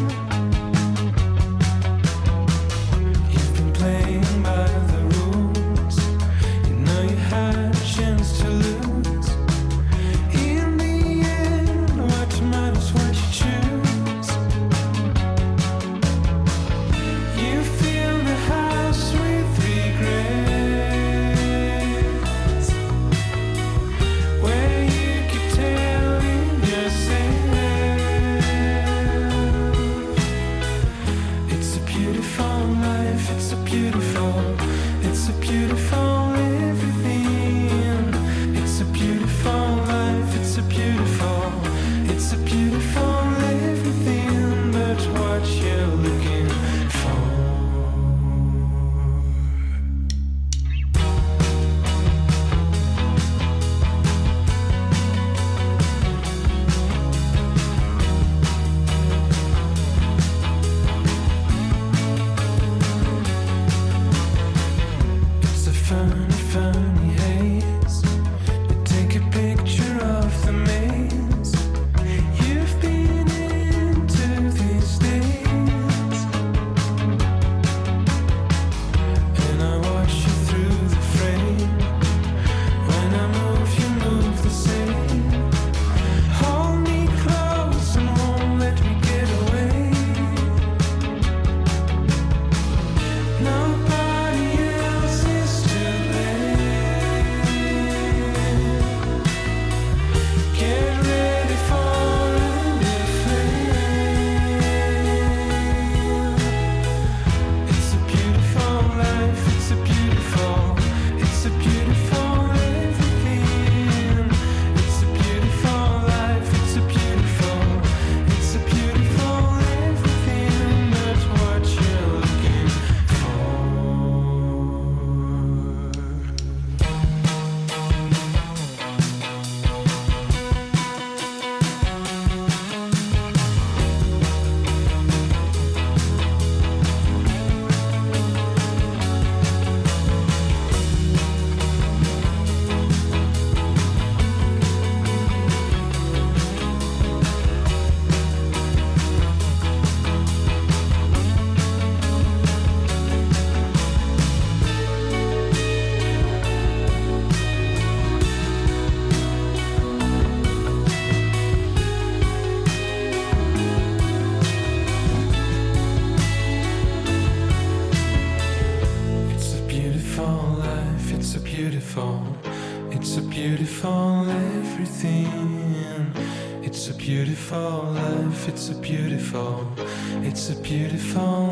It's 180.46 180.60
beautiful. 180.60 181.43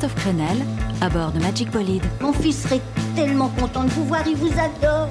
Christophe 0.00 0.24
Crenel 0.24 0.56
à 1.02 1.10
bord 1.10 1.30
de 1.30 1.40
Magic 1.40 1.70
Bolide. 1.70 2.04
Mon 2.22 2.32
fils 2.32 2.62
serait 2.62 2.80
tellement 3.14 3.50
content 3.50 3.84
de 3.84 3.90
vous 3.90 4.06
voir, 4.06 4.26
il 4.26 4.34
vous 4.34 4.50
adore. 4.52 5.10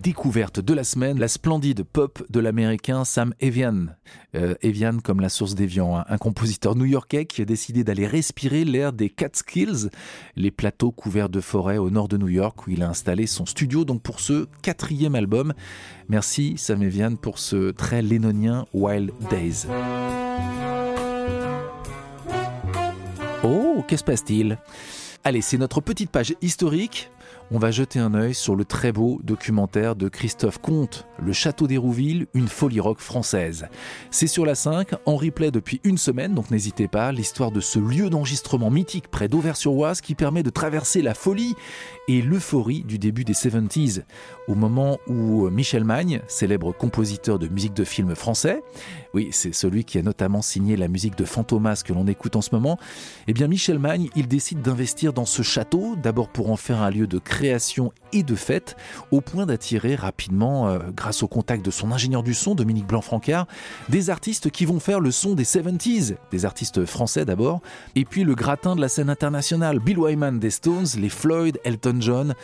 découverte 0.00 0.60
de 0.60 0.74
la 0.74 0.84
semaine, 0.84 1.18
la 1.18 1.28
splendide 1.28 1.82
pop 1.82 2.22
de 2.28 2.40
l'américain 2.40 3.04
Sam 3.04 3.34
Evian. 3.40 3.86
Euh, 4.34 4.54
Evian 4.62 4.98
comme 5.02 5.20
la 5.20 5.28
source 5.28 5.54
d'Evian, 5.54 5.98
hein. 5.98 6.04
un 6.08 6.18
compositeur 6.18 6.76
new-yorkais 6.76 7.26
qui 7.26 7.42
a 7.42 7.44
décidé 7.44 7.84
d'aller 7.84 8.06
respirer 8.06 8.64
l'air 8.64 8.92
des 8.92 9.10
Catskills, 9.10 9.90
les 10.36 10.50
plateaux 10.50 10.92
couverts 10.92 11.28
de 11.28 11.40
forêts 11.40 11.78
au 11.78 11.90
nord 11.90 12.08
de 12.08 12.16
New 12.16 12.28
York 12.28 12.66
où 12.66 12.70
il 12.70 12.82
a 12.82 12.88
installé 12.88 13.26
son 13.26 13.46
studio 13.46 13.84
donc 13.84 14.02
pour 14.02 14.20
ce 14.20 14.46
quatrième 14.62 15.14
album. 15.14 15.52
Merci 16.08 16.54
Sam 16.56 16.82
Evian 16.82 17.16
pour 17.16 17.38
ce 17.38 17.70
très 17.70 18.02
lénonien 18.02 18.66
Wild 18.72 19.12
Days. 19.30 19.66
Oh, 23.42 23.84
qu'est-ce 23.88 24.04
passe-t-il? 24.04 24.58
Allez, 25.24 25.40
c'est 25.42 25.58
notre 25.58 25.80
petite 25.80 26.10
page 26.10 26.34
historique 26.40 27.10
on 27.52 27.58
va 27.58 27.70
jeter 27.70 27.98
un 27.98 28.14
œil 28.14 28.34
sur 28.34 28.54
le 28.54 28.64
très 28.64 28.92
beau 28.92 29.20
documentaire 29.24 29.96
de 29.96 30.08
Christophe 30.08 30.58
Comte, 30.58 31.06
Le 31.18 31.32
Château 31.32 31.66
d'Hérouville, 31.66 32.26
une 32.32 32.46
folie 32.46 32.78
rock 32.78 33.00
française. 33.00 33.66
C'est 34.10 34.28
sur 34.28 34.46
la 34.46 34.54
5, 34.54 34.90
en 35.04 35.16
replay 35.16 35.50
depuis 35.50 35.80
une 35.82 35.98
semaine, 35.98 36.34
donc 36.34 36.50
n'hésitez 36.50 36.86
pas, 36.86 37.10
l'histoire 37.10 37.50
de 37.50 37.60
ce 37.60 37.78
lieu 37.78 38.08
d'enregistrement 38.08 38.70
mythique 38.70 39.08
près 39.08 39.28
d'Auvers-sur-Oise 39.28 40.00
qui 40.00 40.14
permet 40.14 40.42
de 40.42 40.50
traverser 40.50 41.02
la 41.02 41.14
folie 41.14 41.56
et 42.10 42.22
l'euphorie 42.22 42.82
du 42.82 42.98
début 42.98 43.22
des 43.22 43.34
70s, 43.34 44.02
au 44.48 44.56
moment 44.56 44.98
où 45.06 45.48
Michel 45.48 45.84
Magne, 45.84 46.22
célèbre 46.26 46.72
compositeur 46.72 47.38
de 47.38 47.46
musique 47.46 47.72
de 47.72 47.84
film 47.84 48.16
français, 48.16 48.64
oui, 49.14 49.28
c'est 49.30 49.54
celui 49.54 49.84
qui 49.84 49.96
a 49.96 50.02
notamment 50.02 50.42
signé 50.42 50.76
la 50.76 50.88
musique 50.88 51.16
de 51.16 51.24
Fantomas 51.24 51.82
que 51.84 51.92
l'on 51.92 52.08
écoute 52.08 52.34
en 52.34 52.40
ce 52.40 52.50
moment, 52.52 52.78
eh 53.28 53.32
bien 53.32 53.46
Michel 53.46 53.78
Magne, 53.78 54.08
il 54.16 54.26
décide 54.26 54.60
d'investir 54.60 55.12
dans 55.12 55.24
ce 55.24 55.42
château, 55.42 55.94
d'abord 56.02 56.28
pour 56.28 56.50
en 56.50 56.56
faire 56.56 56.82
un 56.82 56.90
lieu 56.90 57.06
de 57.06 57.18
création 57.18 57.92
et 58.12 58.24
de 58.24 58.34
fête, 58.34 58.76
au 59.12 59.20
point 59.20 59.46
d'attirer 59.46 59.94
rapidement, 59.94 60.68
euh, 60.68 60.78
grâce 60.96 61.22
au 61.22 61.28
contact 61.28 61.64
de 61.64 61.70
son 61.70 61.92
ingénieur 61.92 62.24
du 62.24 62.34
son, 62.34 62.56
Dominique 62.56 62.88
Blanc-Francard, 62.88 63.46
des 63.88 64.10
artistes 64.10 64.50
qui 64.50 64.64
vont 64.64 64.80
faire 64.80 64.98
le 64.98 65.12
son 65.12 65.34
des 65.34 65.44
70s, 65.44 66.16
des 66.32 66.44
artistes 66.44 66.84
français 66.86 67.24
d'abord, 67.24 67.60
et 67.94 68.04
puis 68.04 68.24
le 68.24 68.34
gratin 68.34 68.74
de 68.74 68.80
la 68.80 68.88
scène 68.88 69.10
internationale, 69.10 69.78
Bill 69.78 69.98
Wyman 69.98 70.40
des 70.40 70.50
Stones, 70.50 70.86
les 70.98 71.08
Floyd, 71.08 71.60
Elton 71.64 71.99
John, 72.00 72.34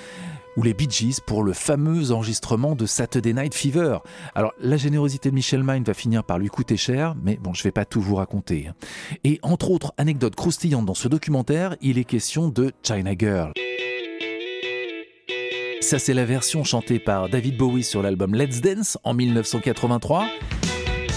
ou 0.56 0.62
les 0.62 0.74
Bee 0.74 0.88
Gees 0.90 1.20
pour 1.24 1.42
le 1.42 1.52
fameux 1.52 2.12
enregistrement 2.12 2.74
de 2.74 2.86
Saturday 2.86 3.34
Night 3.34 3.54
Fever. 3.54 3.98
Alors, 4.34 4.52
la 4.60 4.76
générosité 4.76 5.30
de 5.30 5.34
Michel 5.34 5.62
Mind 5.62 5.86
va 5.86 5.94
finir 5.94 6.24
par 6.24 6.38
lui 6.38 6.48
coûter 6.48 6.76
cher, 6.76 7.14
mais 7.22 7.36
bon, 7.36 7.52
je 7.54 7.62
vais 7.62 7.72
pas 7.72 7.84
tout 7.84 8.00
vous 8.00 8.16
raconter. 8.16 8.70
Et 9.24 9.38
entre 9.42 9.70
autres 9.70 9.92
anecdotes 9.98 10.34
croustillantes 10.34 10.86
dans 10.86 10.94
ce 10.94 11.08
documentaire, 11.08 11.76
il 11.82 11.98
est 11.98 12.04
question 12.04 12.48
de 12.48 12.72
China 12.82 13.12
Girl. 13.18 13.52
Ça, 15.80 15.98
c'est 15.98 16.14
la 16.14 16.24
version 16.24 16.64
chantée 16.64 16.98
par 16.98 17.28
David 17.28 17.58
Bowie 17.58 17.84
sur 17.84 18.02
l'album 18.02 18.34
Let's 18.34 18.60
Dance 18.60 18.98
en 19.04 19.14
1983. 19.14 20.26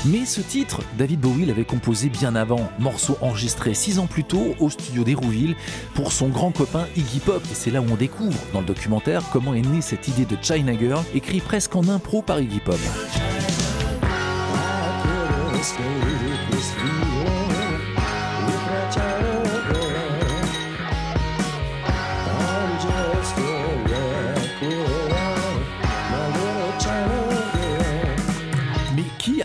Mais 0.06 0.26
ce 0.26 0.40
titre, 0.40 0.82
David 0.98 1.20
Bowie 1.20 1.46
l'avait 1.46 1.66
composé 1.66 2.08
bien 2.08 2.34
avant, 2.34 2.70
morceau 2.80 3.18
enregistré 3.20 3.74
six 3.74 4.00
ans 4.00 4.08
plus 4.08 4.24
tôt 4.24 4.56
au 4.60 4.70
studio 4.70 5.04
d'Hérouville 5.04 5.56
pour 5.94 6.14
son 6.14 6.30
grand 6.30 6.52
copain 6.52 6.86
Iggy 6.96 7.20
Pop. 7.20 7.44
Et 7.52 7.56
c'est 7.56 7.70
là 7.70 7.82
où 7.82 7.86
on 7.92 7.96
découvre 7.96 8.40
dans 8.54 8.62
le 8.62 8.66
documentaire 8.66 9.22
comment 9.34 9.54
est 9.54 9.62
née 9.62 9.82
cette 9.82 10.08
idée 10.08 10.26
de 10.26 10.38
China 10.42 10.72
Girl, 10.78 11.04
écrit 11.14 11.42
presque 11.42 11.76
en 11.76 11.88
impro 11.90 12.22
par 12.22 12.40
Iggy 12.40 12.62
Pop. 12.62 12.80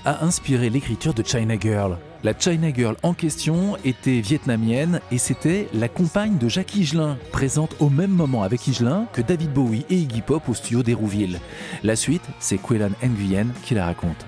A 0.05 0.25
inspiré 0.25 0.71
l'écriture 0.71 1.15
de 1.15 1.23
China 1.23 1.55
Girl 1.59 1.99
La 2.23 2.33
China 2.39 2.69
Girl 2.75 2.97
en 3.03 3.15
question 3.15 3.77
était 3.85 4.21
vietnamienne 4.21 5.01
et 5.11 5.19
c'était 5.19 5.69
la 5.73 5.89
compagne 5.89 6.39
de 6.39 6.49
Jacques 6.49 6.75
Higelin, 6.75 7.17
présente 7.33 7.77
au 7.81 7.89
même 7.89 8.11
moment 8.11 8.43
avec 8.43 8.67
Higelin 8.67 9.07
que 9.13 9.23
David 9.23 9.53
Bowie 9.53 9.87
et 9.91 9.97
Iggy 9.97 10.21
Pop 10.21 10.49
au 10.49 10.55
studio 10.55 10.83
d'Hérouville. 10.83 11.41
La 11.83 11.97
suite, 11.97 12.25
c'est 12.39 12.59
Quillan 12.59 12.91
Nguyen 13.03 13.49
qui 13.65 13.75
la 13.75 13.87
raconte. 13.87 14.27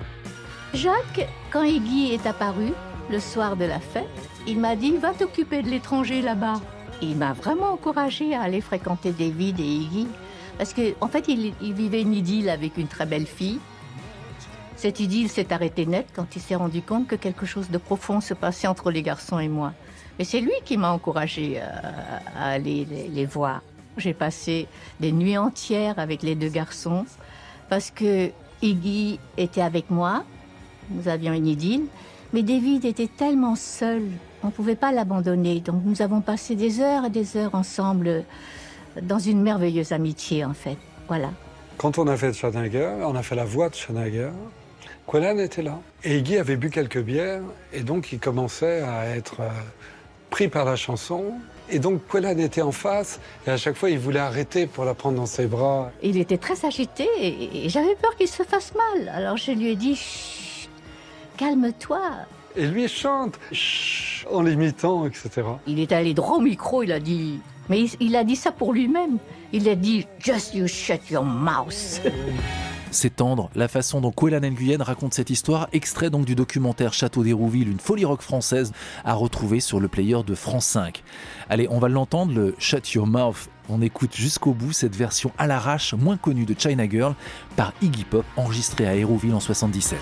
Jacques, 0.73 1.27
quand 1.51 1.63
Iggy 1.63 2.13
est 2.13 2.25
apparu, 2.25 2.73
le 3.09 3.19
soir 3.19 3.55
de 3.55 3.65
la 3.65 3.79
fête, 3.79 4.05
il 4.47 4.59
m'a 4.59 4.75
dit 4.75 4.97
Va 4.97 5.13
t'occuper 5.13 5.61
de 5.61 5.69
l'étranger 5.69 6.21
là-bas. 6.21 6.59
Il 7.01 7.15
m'a 7.17 7.33
vraiment 7.33 7.73
encouragé 7.73 8.33
à 8.33 8.41
aller 8.41 8.61
fréquenter 8.61 9.11
David 9.11 9.59
et 9.59 9.63
Iggy. 9.63 10.07
Parce 10.57 10.73
qu'en 10.73 10.81
en 11.01 11.07
fait, 11.07 11.27
il 11.27 11.73
vivait 11.73 12.01
une 12.01 12.15
idylle 12.15 12.49
avec 12.49 12.77
une 12.77 12.87
très 12.87 13.05
belle 13.05 13.27
fille. 13.27 13.59
Cette 14.77 14.99
idylle 14.99 15.29
s'est 15.29 15.51
arrêtée 15.51 15.87
net 15.87 16.07
quand 16.15 16.35
il 16.35 16.41
s'est 16.41 16.55
rendu 16.55 16.83
compte 16.83 17.07
que 17.07 17.15
quelque 17.15 17.47
chose 17.47 17.69
de 17.71 17.79
profond 17.79 18.21
se 18.21 18.35
passait 18.35 18.67
entre 18.67 18.91
les 18.91 19.01
garçons 19.01 19.39
et 19.39 19.47
moi. 19.47 19.73
Mais 20.19 20.23
c'est 20.23 20.39
lui 20.39 20.53
qui 20.65 20.77
m'a 20.77 20.91
encouragé 20.91 21.59
à, 21.59 22.21
à 22.39 22.49
aller 22.51 22.85
les, 22.85 23.25
voir. 23.25 23.61
J'ai 23.97 24.13
passé 24.13 24.67
des 24.99 25.11
nuits 25.11 25.37
entières 25.37 25.97
avec 25.97 26.21
les 26.21 26.35
deux 26.35 26.49
garçons 26.49 27.05
parce 27.69 27.89
que 27.89 28.29
Iggy 28.61 29.19
était 29.37 29.61
avec 29.61 29.89
moi. 29.89 30.23
Nous 30.91 31.07
avions 31.07 31.33
une 31.33 31.47
idylle. 31.47 31.85
Mais 32.33 32.43
David 32.43 32.85
était 32.85 33.07
tellement 33.07 33.55
seul, 33.55 34.03
on 34.43 34.47
ne 34.47 34.51
pouvait 34.51 34.75
pas 34.75 34.91
l'abandonner. 34.91 35.59
Donc 35.61 35.81
nous 35.85 36.01
avons 36.01 36.21
passé 36.21 36.55
des 36.55 36.81
heures 36.81 37.05
et 37.05 37.09
des 37.09 37.37
heures 37.37 37.55
ensemble 37.55 38.25
dans 39.01 39.19
une 39.19 39.41
merveilleuse 39.41 39.91
amitié 39.91 40.43
en 40.43 40.53
fait. 40.53 40.77
Voilà. 41.07 41.31
Quand 41.77 41.97
on 41.99 42.07
a 42.07 42.17
fait 42.17 42.33
Schneider, 42.33 42.97
on 43.01 43.15
a 43.15 43.23
fait 43.23 43.35
la 43.35 43.45
voix 43.45 43.69
de 43.69 43.75
Schneider, 43.75 44.31
Quillan 45.09 45.37
était 45.37 45.61
là. 45.61 45.79
Et 46.03 46.17
Iggy 46.17 46.37
avait 46.37 46.57
bu 46.57 46.69
quelques 46.69 47.01
bières, 47.01 47.41
et 47.71 47.81
donc 47.81 48.11
il 48.11 48.19
commençait 48.19 48.81
à 48.81 49.15
être 49.15 49.39
euh, 49.39 49.49
pris 50.29 50.49
par 50.49 50.65
la 50.65 50.75
chanson. 50.75 51.33
Et 51.69 51.79
donc 51.79 52.01
Quillan 52.09 52.37
était 52.37 52.61
en 52.61 52.73
face, 52.73 53.19
et 53.45 53.51
à 53.51 53.57
chaque 53.57 53.75
fois 53.75 53.89
il 53.89 53.99
voulait 53.99 54.19
arrêter 54.19 54.67
pour 54.67 54.83
la 54.83 54.93
prendre 54.93 55.15
dans 55.17 55.25
ses 55.25 55.47
bras. 55.47 55.91
Il 56.03 56.17
était 56.17 56.37
très 56.37 56.65
agité 56.65 57.07
et, 57.19 57.69
j'avais 57.69 57.95
peur 57.95 58.15
qu'il 58.17 58.27
se 58.27 58.43
fasse 58.43 58.73
mal. 58.75 59.09
Alors 59.09 59.37
je 59.37 59.51
lui 59.51 59.69
ai 59.69 59.75
dit 59.75 59.95
Chut, 59.95 60.69
calme-toi. 61.37 62.01
Et 62.57 62.65
lui 62.65 62.87
chante, 62.89 63.39
chut, 63.53 64.27
en 64.29 64.41
l'imitant, 64.41 65.05
etc. 65.05 65.29
Il 65.67 65.79
est 65.79 65.91
allé 65.93 66.13
droit 66.13 66.37
au 66.37 66.41
micro, 66.41 66.83
il 66.83 66.91
a 66.91 66.99
dit. 66.99 67.39
Mais 67.69 67.81
il, 67.81 67.91
il 67.99 68.15
a 68.15 68.23
dit 68.23 68.35
ça 68.35 68.51
pour 68.51 68.73
lui-même. 68.73 69.19
Il 69.53 69.69
a 69.69 69.75
dit 69.75 70.05
Just 70.19 70.53
you 70.53 70.67
shut 70.67 71.09
your 71.09 71.23
mouth. 71.23 72.01
C'est 72.91 73.15
tendre 73.15 73.49
la 73.55 73.67
façon 73.67 74.01
dont 74.01 74.11
Quillan 74.11 74.41
Nguyen 74.41 74.81
raconte 74.81 75.13
cette 75.13 75.29
histoire, 75.29 75.67
extrait 75.73 76.09
donc 76.09 76.25
du 76.25 76.35
documentaire 76.35 76.93
Château 76.93 77.23
d'Hérouville, 77.23 77.69
une 77.69 77.79
folie 77.79 78.05
rock 78.05 78.21
française, 78.21 78.71
à 79.03 79.13
retrouver 79.13 79.59
sur 79.59 79.79
le 79.79 79.87
player 79.87 80.17
de 80.25 80.35
France 80.35 80.65
5. 80.65 81.03
Allez, 81.49 81.67
on 81.69 81.79
va 81.79 81.89
l'entendre, 81.89 82.33
le 82.33 82.55
Shut 82.59 82.93
Your 82.93 83.07
Mouth. 83.07 83.49
On 83.69 83.81
écoute 83.81 84.15
jusqu'au 84.15 84.53
bout 84.53 84.71
cette 84.71 84.95
version 84.95 85.31
à 85.37 85.47
l'arrache, 85.47 85.93
moins 85.93 86.17
connue 86.17 86.45
de 86.45 86.55
China 86.57 86.87
Girl, 86.89 87.13
par 87.55 87.73
Iggy 87.81 88.05
Pop, 88.05 88.25
enregistrée 88.37 88.87
à 88.87 88.95
Hérouville 88.95 89.33
en 89.33 89.41
77. 89.41 89.99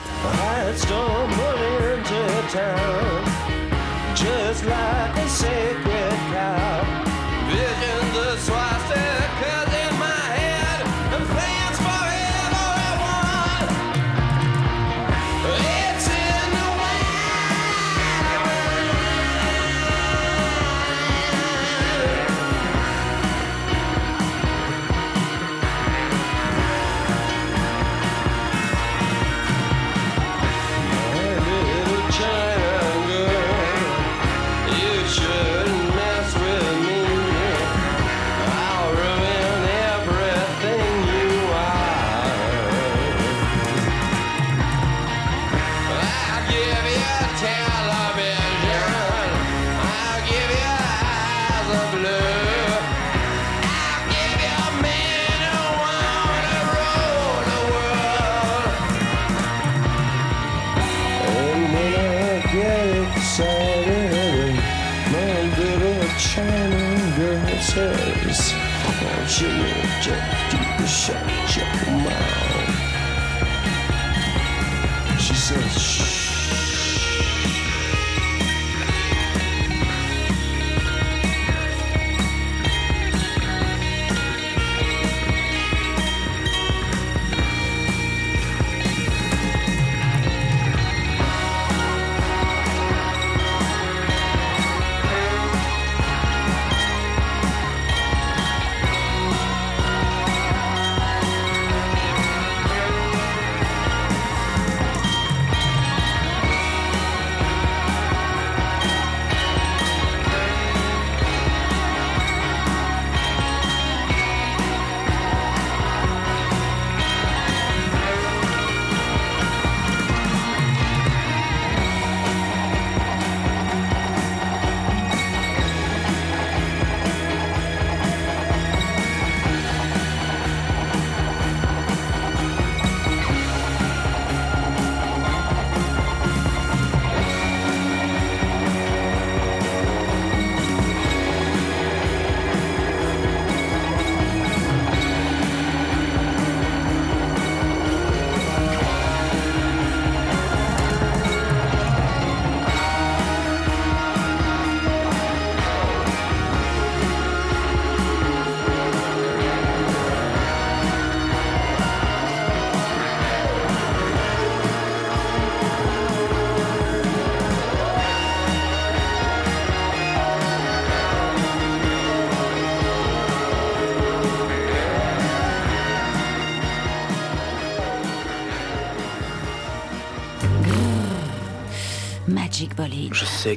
My 65.11 65.41
little 65.57 66.07
China 66.18 67.16
girl 67.18 67.47
says, 67.61 68.53
Oh, 68.88 69.26
Jimmy, 69.28 69.74
just 70.01 70.80
you 70.80 70.88
shut 70.88 71.55
your 71.55 71.64
mouth. 71.64 71.64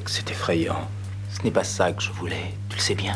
que 0.00 0.10
c'est 0.10 0.30
effrayant. 0.30 0.88
Ce 1.30 1.42
n'est 1.42 1.50
pas 1.50 1.64
ça 1.64 1.92
que 1.92 2.02
je 2.02 2.10
voulais, 2.10 2.54
tu 2.68 2.76
le 2.76 2.82
sais 2.82 2.94
bien. 2.94 3.14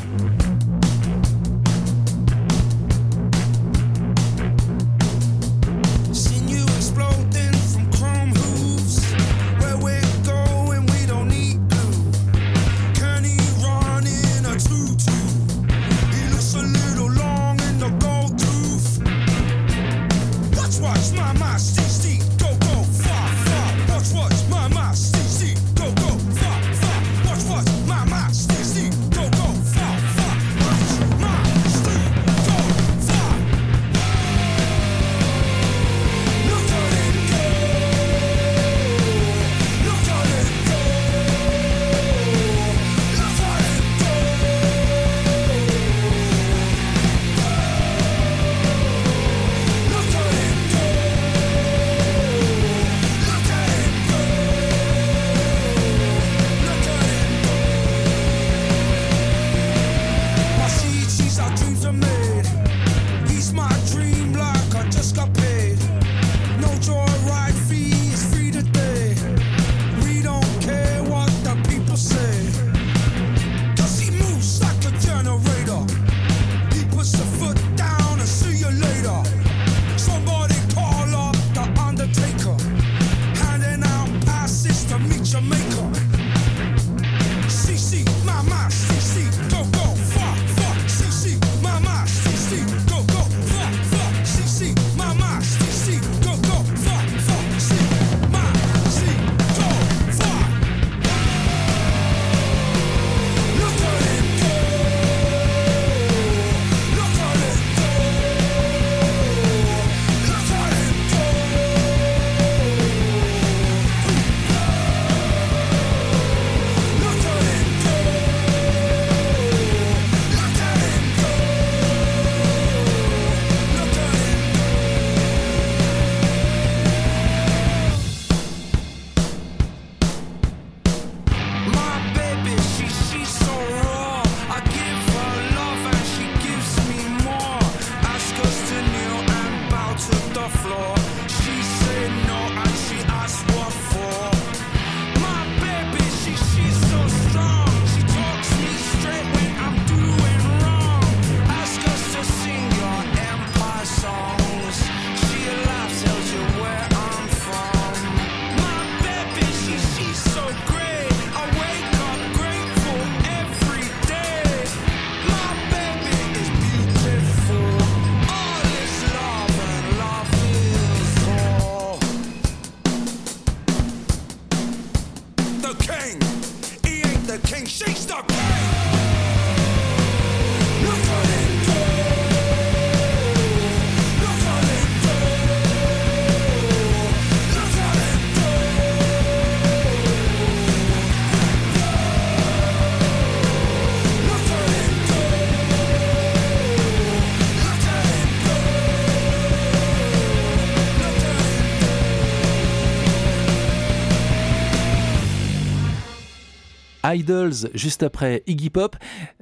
Idols, 207.14 207.70
juste 207.74 208.02
après 208.02 208.42
Iggy 208.46 208.70
Pop. 208.70 208.96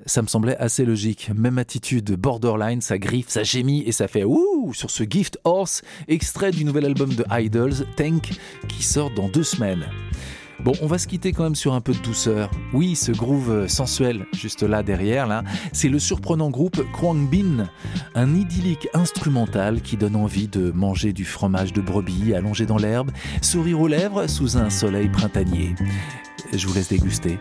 Ça 0.06 0.22
me 0.22 0.26
semblait 0.26 0.56
assez 0.56 0.84
logique. 0.84 1.30
Même 1.34 1.58
attitude, 1.58 2.12
borderline, 2.16 2.80
ça 2.80 2.98
griffe, 2.98 3.28
ça 3.28 3.42
gémit 3.42 3.82
et 3.86 3.92
ça 3.92 4.08
fait 4.08 4.24
ouh 4.24 4.72
sur 4.74 4.90
ce 4.90 5.04
Gift 5.08 5.38
Horse, 5.44 5.82
extrait 6.08 6.50
du 6.50 6.64
nouvel 6.64 6.86
album 6.86 7.14
de 7.14 7.24
Idols, 7.30 7.86
Tank, 7.96 8.30
qui 8.68 8.82
sort 8.82 9.10
dans 9.10 9.28
deux 9.28 9.42
semaines. 9.42 9.86
Bon, 10.64 10.72
on 10.82 10.86
va 10.86 10.98
se 10.98 11.06
quitter 11.06 11.32
quand 11.32 11.44
même 11.44 11.54
sur 11.54 11.72
un 11.72 11.80
peu 11.80 11.94
de 11.94 12.00
douceur. 12.00 12.50
Oui, 12.74 12.94
ce 12.94 13.12
groove 13.12 13.66
sensuel, 13.66 14.26
juste 14.34 14.62
là 14.62 14.82
derrière, 14.82 15.26
là, 15.26 15.42
c'est 15.72 15.88
le 15.88 15.98
surprenant 15.98 16.50
groupe 16.50 16.82
Kwangbin, 16.92 17.66
un 18.14 18.34
idyllique 18.34 18.88
instrumental 18.92 19.80
qui 19.80 19.96
donne 19.96 20.16
envie 20.16 20.48
de 20.48 20.70
manger 20.70 21.14
du 21.14 21.24
fromage 21.24 21.72
de 21.72 21.80
brebis 21.80 22.34
allongé 22.34 22.66
dans 22.66 22.76
l'herbe, 22.76 23.10
sourire 23.40 23.80
aux 23.80 23.88
lèvres 23.88 24.26
sous 24.26 24.58
un 24.58 24.68
soleil 24.68 25.08
printanier 25.08 25.74
je 26.58 26.66
vous 26.66 26.74
laisse 26.74 26.88
déguster. 26.88 27.38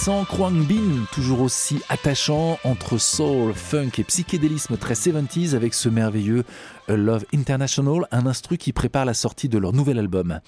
Texan 0.00 0.24
Kwang 0.24 0.66
Bin, 0.66 1.04
toujours 1.12 1.42
aussi 1.42 1.82
attachant 1.90 2.58
entre 2.64 2.96
soul, 2.96 3.52
funk 3.52 3.90
et 3.98 4.04
psychédélisme 4.04 4.78
très 4.78 4.94
70s 4.94 5.54
avec 5.54 5.74
ce 5.74 5.90
merveilleux 5.90 6.44
A 6.88 6.96
Love 6.96 7.26
International, 7.34 8.06
un 8.10 8.24
instru 8.24 8.56
qui 8.56 8.72
prépare 8.72 9.04
la 9.04 9.12
sortie 9.12 9.50
de 9.50 9.58
leur 9.58 9.74
nouvel 9.74 9.98
album. 9.98 10.40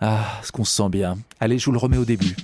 Ah, 0.00 0.40
ce 0.42 0.50
qu'on 0.50 0.64
se 0.64 0.74
sent 0.74 0.88
bien. 0.88 1.18
Allez, 1.38 1.60
je 1.60 1.66
vous 1.66 1.72
le 1.72 1.78
remets 1.78 1.98
au 1.98 2.04
début. 2.04 2.34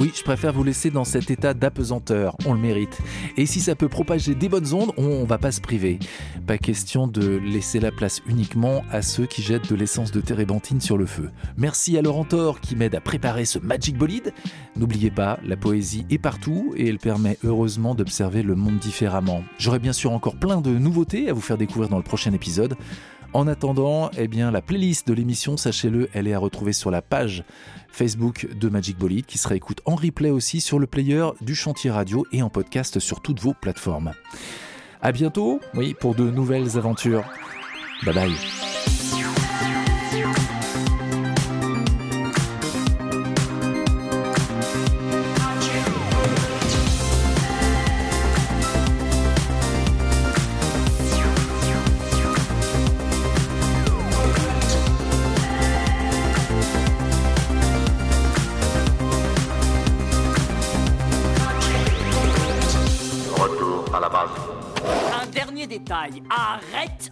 Oui, 0.00 0.12
je 0.14 0.22
préfère 0.22 0.52
vous 0.52 0.62
laisser 0.62 0.90
dans 0.92 1.04
cet 1.04 1.28
état 1.28 1.54
d'apesanteur, 1.54 2.36
on 2.46 2.54
le 2.54 2.60
mérite. 2.60 3.00
Et 3.36 3.46
si 3.46 3.58
ça 3.58 3.74
peut 3.74 3.88
propager 3.88 4.36
des 4.36 4.48
bonnes 4.48 4.72
ondes, 4.72 4.92
on 4.96 5.24
va 5.24 5.38
pas 5.38 5.50
se 5.50 5.60
priver. 5.60 5.98
Pas 6.46 6.56
question 6.56 7.08
de 7.08 7.26
laisser 7.38 7.80
la 7.80 7.90
place 7.90 8.22
uniquement 8.28 8.84
à 8.92 9.02
ceux 9.02 9.26
qui 9.26 9.42
jettent 9.42 9.68
de 9.68 9.74
l'essence 9.74 10.12
de 10.12 10.20
térébenthine 10.20 10.80
sur 10.80 10.98
le 10.98 11.06
feu. 11.06 11.30
Merci 11.56 11.98
à 11.98 12.02
Laurent 12.02 12.22
Thor 12.22 12.60
qui 12.60 12.76
m'aide 12.76 12.94
à 12.94 13.00
préparer 13.00 13.44
ce 13.44 13.58
Magic 13.58 13.98
Bolide. 13.98 14.32
N'oubliez 14.76 15.10
pas, 15.10 15.40
la 15.44 15.56
poésie 15.56 16.06
est 16.10 16.18
partout 16.18 16.74
et 16.76 16.86
elle 16.86 16.98
permet 16.98 17.36
heureusement 17.42 17.96
d'observer 17.96 18.44
le 18.44 18.54
monde 18.54 18.78
différemment. 18.78 19.42
J'aurai 19.58 19.80
bien 19.80 19.92
sûr 19.92 20.12
encore 20.12 20.36
plein 20.36 20.60
de 20.60 20.70
nouveautés 20.70 21.28
à 21.28 21.32
vous 21.32 21.40
faire 21.40 21.58
découvrir 21.58 21.88
dans 21.88 21.96
le 21.96 22.04
prochain 22.04 22.32
épisode. 22.32 22.76
En 23.34 23.46
attendant, 23.46 24.10
eh 24.16 24.26
bien, 24.26 24.50
la 24.50 24.62
playlist 24.62 25.06
de 25.06 25.12
l'émission, 25.12 25.58
sachez-le, 25.58 26.08
elle 26.14 26.26
est 26.26 26.32
à 26.32 26.38
retrouver 26.38 26.72
sur 26.72 26.90
la 26.90 27.02
page 27.02 27.44
Facebook 27.90 28.48
de 28.54 28.68
Magic 28.68 28.98
Bolide, 28.98 29.26
qui 29.26 29.38
sera 29.38 29.56
écoute 29.56 29.80
en 29.84 29.94
replay 29.94 30.30
aussi 30.30 30.60
sur 30.60 30.78
le 30.78 30.86
player 30.86 31.26
du 31.40 31.54
Chantier 31.54 31.90
Radio 31.90 32.26
et 32.32 32.42
en 32.42 32.50
podcast 32.50 32.98
sur 32.98 33.20
toutes 33.20 33.40
vos 33.40 33.54
plateformes. 33.54 34.12
À 35.00 35.12
bientôt, 35.12 35.60
oui, 35.74 35.94
pour 35.98 36.14
de 36.14 36.30
nouvelles 36.30 36.76
aventures. 36.76 37.24
Bye 38.04 38.14
bye. 38.14 38.77